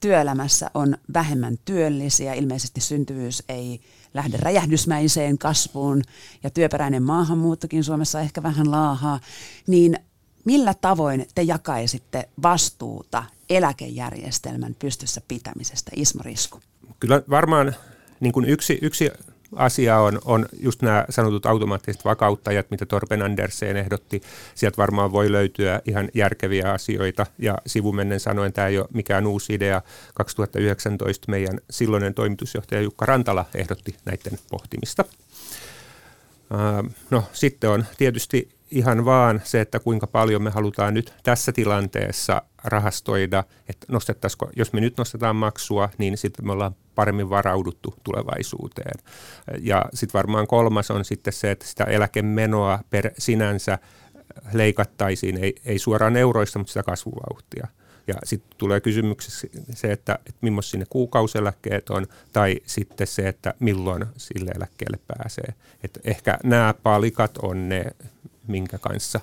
työelämässä 0.00 0.70
on 0.74 0.96
vähemmän 1.14 1.58
työllisiä, 1.64 2.34
ilmeisesti 2.34 2.80
syntyvyys 2.80 3.42
ei 3.48 3.80
lähde 4.16 4.36
räjähdysmäiseen 4.36 5.38
kasvuun 5.38 6.02
ja 6.42 6.50
työperäinen 6.50 7.02
maahanmuuttokin 7.02 7.84
Suomessa 7.84 8.20
ehkä 8.20 8.42
vähän 8.42 8.70
laahaa, 8.70 9.20
niin 9.66 9.98
millä 10.44 10.74
tavoin 10.74 11.26
te 11.34 11.42
jakaisitte 11.42 12.28
vastuuta 12.42 13.24
eläkejärjestelmän 13.50 14.76
pystyssä 14.78 15.20
pitämisestä, 15.28 15.90
Ismo 15.96 16.22
Risku? 16.24 16.60
Kyllä 17.00 17.22
varmaan 17.30 17.74
niin 18.20 18.32
kuin 18.32 18.44
yksi, 18.44 18.78
yksi 18.82 19.10
asia 19.56 19.98
on, 19.98 20.18
on 20.24 20.46
just 20.60 20.82
nämä 20.82 21.04
sanotut 21.10 21.46
automaattiset 21.46 22.04
vakauttajat, 22.04 22.70
mitä 22.70 22.86
Torben 22.86 23.22
Andersen 23.22 23.76
ehdotti. 23.76 24.22
Sieltä 24.54 24.76
varmaan 24.76 25.12
voi 25.12 25.32
löytyä 25.32 25.80
ihan 25.84 26.08
järkeviä 26.14 26.72
asioita 26.72 27.26
ja 27.38 27.58
sivumennen 27.66 28.20
sanoen 28.20 28.52
tämä 28.52 28.66
ei 28.68 28.78
ole 28.78 28.88
mikään 28.94 29.26
uusi 29.26 29.54
idea. 29.54 29.82
2019 30.14 31.30
meidän 31.30 31.60
silloinen 31.70 32.14
toimitusjohtaja 32.14 32.80
Jukka 32.80 33.06
Rantala 33.06 33.44
ehdotti 33.54 33.96
näiden 34.04 34.38
pohtimista. 34.50 35.04
No 37.10 37.24
sitten 37.32 37.70
on 37.70 37.84
tietysti 37.98 38.55
ihan 38.70 39.04
vaan 39.04 39.40
se, 39.44 39.60
että 39.60 39.78
kuinka 39.78 40.06
paljon 40.06 40.42
me 40.42 40.50
halutaan 40.50 40.94
nyt 40.94 41.14
tässä 41.22 41.52
tilanteessa 41.52 42.42
rahastoida, 42.64 43.44
että 43.68 43.86
jos 44.56 44.72
me 44.72 44.80
nyt 44.80 44.98
nostetaan 44.98 45.36
maksua, 45.36 45.88
niin 45.98 46.18
sitten 46.18 46.46
me 46.46 46.52
ollaan 46.52 46.76
paremmin 46.94 47.30
varauduttu 47.30 47.94
tulevaisuuteen. 48.04 49.00
Ja 49.60 49.84
sitten 49.94 50.18
varmaan 50.18 50.46
kolmas 50.46 50.90
on 50.90 51.04
sitten 51.04 51.32
se, 51.32 51.50
että 51.50 51.66
sitä 51.66 51.84
eläkemenoa 51.84 52.78
per 52.90 53.10
sinänsä 53.18 53.78
leikattaisiin, 54.52 55.44
ei, 55.44 55.54
ei 55.64 55.78
suoraan 55.78 56.16
euroista, 56.16 56.58
mutta 56.58 56.70
sitä 56.70 56.82
kasvuvauhtia. 56.82 57.66
Ja 58.06 58.14
sitten 58.24 58.58
tulee 58.58 58.80
kysymyksessä 58.80 59.46
se, 59.70 59.92
että, 59.92 60.14
että 60.14 60.38
millaisia 60.40 60.70
sinne 60.70 60.86
kuukauseläkkeet 60.90 61.90
on, 61.90 62.06
tai 62.32 62.56
sitten 62.66 63.06
se, 63.06 63.28
että 63.28 63.54
milloin 63.60 64.06
sille 64.16 64.50
eläkkeelle 64.50 64.98
pääsee. 65.06 65.54
Et 65.84 65.98
ehkä 66.04 66.38
nämä 66.44 66.74
palikat 66.82 67.38
on 67.38 67.68
ne, 67.68 67.84
minkä 68.48 68.78
kanssa 68.78 69.20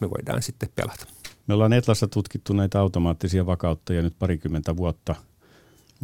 me 0.00 0.10
voidaan 0.10 0.42
sitten 0.42 0.68
pelata. 0.74 1.06
Me 1.46 1.54
ollaan 1.54 1.72
Etlassa 1.72 2.08
tutkittu 2.08 2.52
näitä 2.52 2.80
automaattisia 2.80 3.46
vakauttajia 3.46 4.02
nyt 4.02 4.18
parikymmentä 4.18 4.76
vuotta 4.76 5.14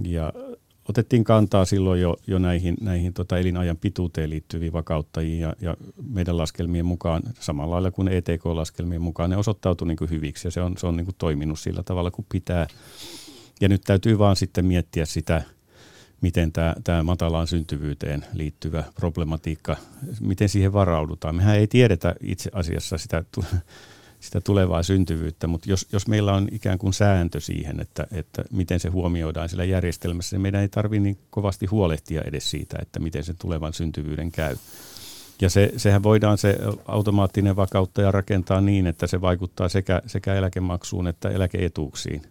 ja 0.05 0.33
otettiin 0.89 1.25
kantaa 1.25 1.65
silloin 1.65 2.01
jo, 2.01 2.17
jo 2.27 2.39
näihin, 2.39 2.77
näihin 2.81 3.13
tota 3.13 3.39
elinajan 3.39 3.77
pituuteen 3.77 4.31
liittyviin 4.31 4.73
vakauttajiin 4.73 5.41
ja, 5.41 5.55
ja 5.61 5.77
meidän 6.11 6.37
laskelmien 6.37 6.87
mukaan, 6.87 7.23
samalla 7.41 7.75
lailla 7.75 7.91
kuin 7.91 8.09
ETK-laskelmien 8.09 9.03
mukaan, 9.03 9.31
ne 9.31 9.37
osoittautui 9.37 9.89
niin 9.89 10.11
hyviksi 10.11 10.47
ja 10.47 10.51
se 10.51 10.63
on, 10.63 10.77
se 10.79 10.87
on 10.87 10.97
niin 10.97 11.07
toiminut 11.19 11.59
sillä 11.59 11.83
tavalla 11.83 12.11
kuin 12.11 12.27
pitää. 12.29 12.67
Ja 13.61 13.69
nyt 13.69 13.83
täytyy 13.85 14.19
vaan 14.19 14.37
sitten 14.37 14.65
miettiä 14.65 15.05
sitä, 15.05 15.43
miten 16.23 16.53
tämä, 16.53 16.75
tämä 16.85 17.03
matalaan 17.03 17.47
syntyvyyteen 17.47 18.25
liittyvä 18.33 18.85
problematiikka, 18.95 19.77
miten 20.21 20.49
siihen 20.49 20.73
varaudutaan. 20.73 21.35
Mehän 21.35 21.57
ei 21.57 21.67
tiedetä 21.67 22.15
itse 22.21 22.51
asiassa 22.53 22.99
sitä, 22.99 23.25
sitä 24.21 24.41
tulevaa 24.41 24.83
syntyvyyttä, 24.83 25.47
mutta 25.47 25.71
jos, 25.71 25.87
jos 25.93 26.07
meillä 26.09 26.35
on 26.35 26.49
ikään 26.53 26.79
kuin 26.79 26.93
sääntö 26.93 27.41
siihen, 27.41 27.81
että, 27.81 28.07
että 28.13 28.45
miten 28.53 28.81
se 28.81 28.89
huomioidaan 28.89 29.49
sillä 29.49 29.65
järjestelmässä, 29.65 30.37
niin 30.37 30.43
meidän 30.43 30.61
ei 30.61 30.69
tarvitse 30.69 31.03
niin 31.03 31.19
kovasti 31.31 31.67
huolehtia 31.67 32.23
edes 32.23 32.51
siitä, 32.51 32.79
että 32.83 33.01
miten 33.01 33.25
sen 33.25 33.37
tulevan 33.39 33.73
syntyvyyden 33.73 34.33
käy. 34.33 34.57
Ja 35.41 35.51
se, 35.51 35.73
sehän 35.77 36.03
voidaan 36.03 36.39
se 36.39 36.59
automaattinen 36.87 37.57
vakauttaja 37.57 38.11
rakentaa 38.11 38.61
niin, 38.61 38.87
että 38.87 39.07
se 39.07 39.21
vaikuttaa 39.21 39.69
sekä, 39.69 40.03
sekä 40.07 40.35
eläkemaksuun 40.35 41.07
että 41.07 41.31
eläkeetuuksiin 41.31 42.23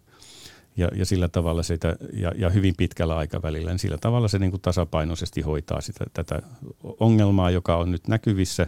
ja, 0.77 0.89
ja 0.95 1.05
sillä 1.05 1.27
tavalla 1.27 1.63
sitä, 1.63 1.95
ja, 2.13 2.31
ja 2.35 2.49
hyvin 2.49 2.73
pitkällä 2.77 3.17
aikavälillä, 3.17 3.71
niin 3.71 3.79
sillä 3.79 3.97
tavalla 3.97 4.27
se 4.27 4.39
niin 4.39 4.51
kuin 4.51 4.61
tasapainoisesti 4.61 5.41
hoitaa 5.41 5.81
sitä, 5.81 6.05
tätä 6.13 6.41
ongelmaa, 6.99 7.51
joka 7.51 7.77
on 7.77 7.91
nyt 7.91 8.07
näkyvissä, 8.07 8.67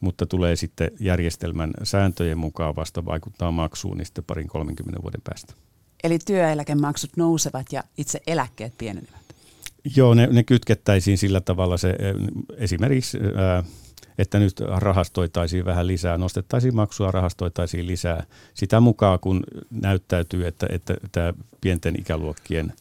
mutta 0.00 0.26
tulee 0.26 0.56
sitten 0.56 0.90
järjestelmän 1.00 1.70
sääntöjen 1.82 2.38
mukaan 2.38 2.76
vasta 2.76 3.04
vaikuttaa 3.04 3.50
maksuun 3.50 3.96
niin 3.96 4.06
sitten 4.06 4.24
parin 4.24 4.48
30 4.48 5.02
vuoden 5.02 5.20
päästä. 5.24 5.54
Eli 6.04 6.18
työeläkemaksut 6.18 7.10
nousevat 7.16 7.66
ja 7.72 7.84
itse 7.98 8.20
eläkkeet 8.26 8.78
pienenevät? 8.78 9.22
Joo, 9.96 10.14
ne, 10.14 10.26
ne 10.26 10.42
kytkettäisiin 10.42 11.18
sillä 11.18 11.40
tavalla 11.40 11.76
se 11.76 11.96
esimerkiksi 12.56 13.18
ää, 13.36 13.64
että 14.18 14.38
nyt 14.38 14.60
rahastoitaisiin 14.60 15.64
vähän 15.64 15.86
lisää, 15.86 16.18
nostettaisiin 16.18 16.76
maksua, 16.76 17.10
rahastoitaisiin 17.10 17.86
lisää. 17.86 18.24
Sitä 18.54 18.80
mukaan, 18.80 19.18
kun 19.18 19.44
näyttäytyy, 19.70 20.46
että, 20.46 20.66
että 20.70 20.94
tämä 21.12 21.34
pienten 21.60 22.00
ikäluokkien 22.00 22.72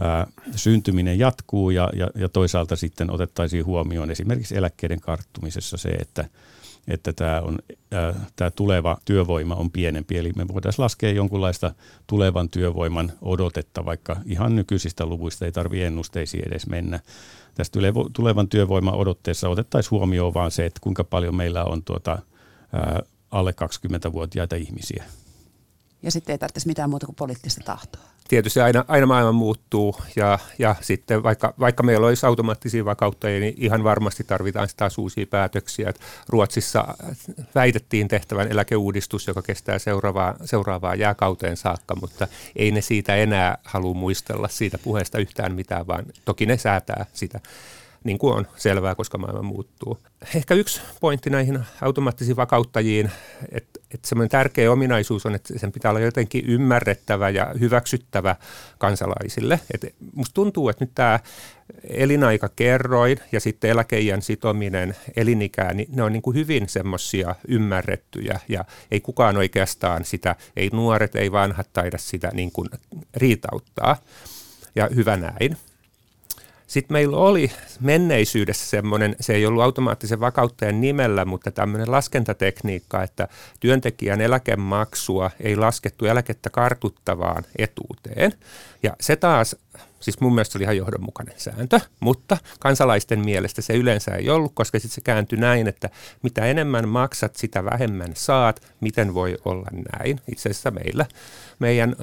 ää, 0.00 0.26
syntyminen 0.56 1.18
jatkuu 1.18 1.70
ja, 1.70 1.90
ja, 1.96 2.10
ja 2.14 2.28
toisaalta 2.28 2.76
sitten 2.76 3.10
otettaisiin 3.10 3.64
huomioon 3.64 4.10
esimerkiksi 4.10 4.56
eläkkeiden 4.56 5.00
karttumisessa 5.00 5.76
se, 5.76 5.88
että, 5.88 6.24
että 6.88 7.12
tämä, 7.12 7.40
on, 7.40 7.58
tämä 8.36 8.50
tuleva 8.50 8.98
työvoima 9.04 9.54
on 9.54 9.70
pienempi. 9.70 10.18
Eli 10.18 10.32
me 10.36 10.48
voitaisiin 10.48 10.82
laskea 10.82 11.12
jonkunlaista 11.12 11.74
tulevan 12.06 12.48
työvoiman 12.48 13.12
odotetta, 13.22 13.84
vaikka 13.84 14.16
ihan 14.24 14.56
nykyisistä 14.56 15.06
luvuista 15.06 15.44
ei 15.44 15.52
tarvitse 15.52 15.86
ennusteisiin 15.86 16.48
edes 16.48 16.66
mennä 16.66 17.00
tästä 17.54 17.78
tulevan 18.12 18.48
työvoiman 18.48 18.94
odotteessa 18.94 19.48
otettaisiin 19.48 19.90
huomioon 19.90 20.34
vaan 20.34 20.50
se, 20.50 20.66
että 20.66 20.80
kuinka 20.80 21.04
paljon 21.04 21.34
meillä 21.34 21.64
on 21.64 21.82
tuota, 21.82 22.18
alle 23.30 23.50
20-vuotiaita 23.50 24.56
ihmisiä. 24.56 25.04
Ja 26.02 26.10
sitten 26.10 26.32
ei 26.32 26.38
tarvitsisi 26.38 26.66
mitään 26.66 26.90
muuta 26.90 27.06
kuin 27.06 27.16
poliittista 27.16 27.60
tahtoa. 27.64 28.02
Tietysti 28.28 28.60
aina, 28.60 28.84
aina 28.88 29.06
maailma 29.06 29.32
muuttuu 29.32 29.96
ja, 30.16 30.38
ja 30.58 30.74
sitten 30.80 31.22
vaikka, 31.22 31.54
vaikka 31.60 31.82
meillä 31.82 32.06
olisi 32.06 32.26
automaattisia 32.26 32.84
vakauttajia, 32.84 33.40
niin 33.40 33.54
ihan 33.56 33.84
varmasti 33.84 34.24
tarvitaan 34.24 34.68
taas 34.76 34.98
uusia 34.98 35.26
päätöksiä. 35.26 35.92
Ruotsissa 36.28 36.94
väitettiin 37.54 38.08
tehtävän 38.08 38.52
eläkeuudistus, 38.52 39.26
joka 39.26 39.42
kestää 39.42 39.78
seuraavaa, 39.78 40.34
seuraavaa 40.44 40.94
jääkauteen 40.94 41.56
saakka, 41.56 41.96
mutta 42.00 42.28
ei 42.56 42.70
ne 42.70 42.80
siitä 42.80 43.16
enää 43.16 43.58
halua 43.64 43.94
muistella 43.94 44.48
siitä 44.48 44.78
puheesta 44.78 45.18
yhtään 45.18 45.54
mitään, 45.54 45.86
vaan 45.86 46.04
toki 46.24 46.46
ne 46.46 46.56
säätää 46.56 47.06
sitä 47.12 47.40
niin 48.04 48.18
kuin 48.18 48.34
on 48.34 48.46
selvää, 48.56 48.94
koska 48.94 49.18
maailma 49.18 49.42
muuttuu. 49.42 49.98
Ehkä 50.34 50.54
yksi 50.54 50.80
pointti 51.00 51.30
näihin 51.30 51.64
automaattisiin 51.80 52.36
vakauttajiin, 52.36 53.10
että, 53.52 53.77
että 53.94 54.08
semmoinen 54.08 54.30
tärkeä 54.30 54.72
ominaisuus 54.72 55.26
on, 55.26 55.34
että 55.34 55.58
sen 55.58 55.72
pitää 55.72 55.90
olla 55.90 56.00
jotenkin 56.00 56.44
ymmärrettävä 56.46 57.30
ja 57.30 57.54
hyväksyttävä 57.60 58.36
kansalaisille. 58.78 59.60
Et 59.74 59.94
musta 60.14 60.34
tuntuu, 60.34 60.68
että 60.68 60.84
nyt 60.84 60.94
tämä 60.94 61.20
elinaikakerroin 61.84 63.18
ja 63.32 63.40
sitten 63.40 63.70
eläkeijän 63.70 64.22
sitominen 64.22 64.96
elinikään, 65.16 65.76
niin 65.76 65.88
ne 65.92 66.02
on 66.02 66.12
niin 66.12 66.22
kuin 66.22 66.36
hyvin 66.36 66.68
semmoisia 66.68 67.34
ymmärrettyjä 67.48 68.40
ja 68.48 68.64
ei 68.90 69.00
kukaan 69.00 69.36
oikeastaan 69.36 70.04
sitä, 70.04 70.36
ei 70.56 70.70
nuoret, 70.72 71.16
ei 71.16 71.32
vanhat 71.32 71.68
taida 71.72 71.98
sitä 71.98 72.30
niin 72.32 72.52
kuin 72.52 72.68
riitauttaa. 73.14 73.96
Ja 74.74 74.88
hyvä 74.94 75.16
näin. 75.16 75.56
Sitten 76.68 76.94
meillä 76.94 77.16
oli 77.16 77.50
menneisyydessä 77.80 78.66
semmoinen, 78.66 79.16
se 79.20 79.34
ei 79.34 79.46
ollut 79.46 79.62
automaattisen 79.62 80.20
vakauttajan 80.20 80.80
nimellä, 80.80 81.24
mutta 81.24 81.50
tämmöinen 81.50 81.90
laskentatekniikka, 81.90 83.02
että 83.02 83.28
työntekijän 83.60 84.20
eläkemaksua 84.20 85.30
ei 85.40 85.56
laskettu 85.56 86.06
eläkettä 86.06 86.50
kartuttavaan 86.50 87.44
etuuteen. 87.58 88.32
Ja 88.82 88.96
se 89.00 89.16
taas 89.16 89.56
Siis 90.00 90.20
mun 90.20 90.34
mielestä 90.34 90.52
se 90.52 90.58
oli 90.58 90.64
ihan 90.64 90.76
johdonmukainen 90.76 91.34
sääntö, 91.40 91.80
mutta 92.00 92.36
kansalaisten 92.60 93.20
mielestä 93.20 93.62
se 93.62 93.74
yleensä 93.74 94.14
ei 94.14 94.30
ollut, 94.30 94.52
koska 94.54 94.78
sitten 94.78 94.94
se 94.94 95.00
kääntyi 95.00 95.38
näin, 95.38 95.68
että 95.68 95.90
mitä 96.22 96.46
enemmän 96.46 96.88
maksat, 96.88 97.36
sitä 97.36 97.64
vähemmän 97.64 98.12
saat. 98.14 98.62
Miten 98.80 99.14
voi 99.14 99.36
olla 99.44 99.68
näin? 99.92 100.20
Itse 100.32 100.48
asiassa 100.50 100.70
meillä, 100.70 101.06
meidän 101.58 101.96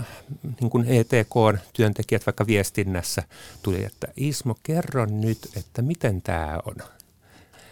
niin 0.62 0.70
kuin 0.70 0.86
ETK-työntekijät 0.88 2.26
vaikka 2.26 2.48
viestinnässä 2.48 3.24
tuli, 3.64 3.84
että 3.84 4.08
Ismo, 4.18 4.56
kerro 4.64 5.06
nyt, 5.06 5.50
että 5.58 5.82
miten 5.82 6.22
tämä 6.22 6.60
on. 6.66 6.76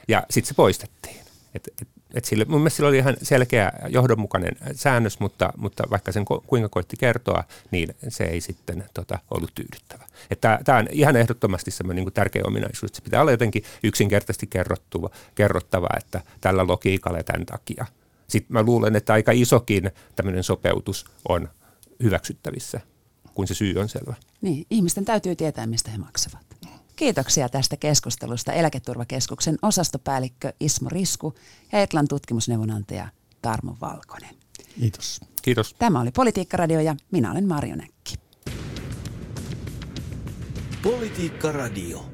Ja 0.08 0.24
sitten 0.30 0.48
se 0.48 0.54
poistettiin. 0.54 1.18
Et, 1.56 1.70
et, 1.82 1.88
et 2.13 2.26
sille, 2.26 2.45
mun 2.45 2.60
mielestä 2.62 2.76
sillä 2.76 2.89
oli 2.89 2.97
ihan 2.97 3.17
selkeä 3.21 3.71
johdonmukainen 3.88 4.58
säännös, 4.76 5.19
mutta, 5.19 5.54
mutta 5.58 5.84
vaikka 5.89 6.12
sen 6.12 6.26
ko, 6.26 6.43
kuinka 6.47 6.69
koitti 6.69 6.97
kertoa, 6.97 7.43
niin 7.71 7.95
se 8.10 8.23
ei 8.23 8.41
sitten 8.41 8.86
tota, 8.93 9.19
ollut 9.32 9.52
tyydyttävä. 9.56 10.06
Tämä 10.41 10.80
on 10.80 10.88
ihan 10.91 11.15
ehdottomasti 11.15 11.71
semmoinen 11.71 12.06
niin 12.06 12.13
tärkeä 12.13 12.41
ominaisuus, 12.45 12.89
että 12.89 12.95
se 12.95 13.04
pitää 13.04 13.21
olla 13.21 13.32
jotenkin 13.32 13.63
yksinkertaisesti 13.84 14.47
kerrottua, 14.47 15.10
kerrottava, 15.36 15.88
että 15.97 16.21
tällä 16.41 16.67
logiikalla 16.67 17.23
tämän 17.23 17.45
takia. 17.45 17.86
Sitten 18.28 18.54
mä 18.54 18.63
luulen, 18.63 18.95
että 18.95 19.13
aika 19.13 19.32
isokin 19.32 19.91
tämmöinen 20.15 20.43
sopeutus 20.43 21.06
on 21.30 21.49
hyväksyttävissä, 22.04 22.80
kun 23.34 23.47
se 23.47 23.54
syy 23.54 23.80
on 23.80 23.89
selvä. 23.89 24.15
Niin, 24.41 24.65
ihmisten 24.69 25.06
täytyy 25.06 25.36
tietää, 25.36 25.67
mistä 25.67 25.91
he 25.91 25.97
maksavat. 25.97 26.54
Kiitoksia 27.04 27.50
tästä 27.50 27.78
keskustelusta 27.78 28.54
Eläketurvakeskuksen 28.54 29.58
osastopäällikkö 29.62 30.54
Ismo 30.60 30.89
Risku 30.89 31.34
ja 31.72 31.80
Etlan 31.80 32.08
tutkimusneuvonantaja 32.08 33.08
Tarmo 33.42 33.78
Valkonen. 33.82 34.36
Kiitos. 34.80 35.22
Kiitos. 35.42 35.76
Tämä 35.80 36.02
oli 36.02 36.12
Politiikkaradio 36.12 36.80
ja 36.80 36.96
minä 37.12 37.32
olen 37.32 37.48
Marjo 37.48 37.76
Näkki. 37.76 38.16
Politiikka 40.84 41.52
Radio. 41.52 42.12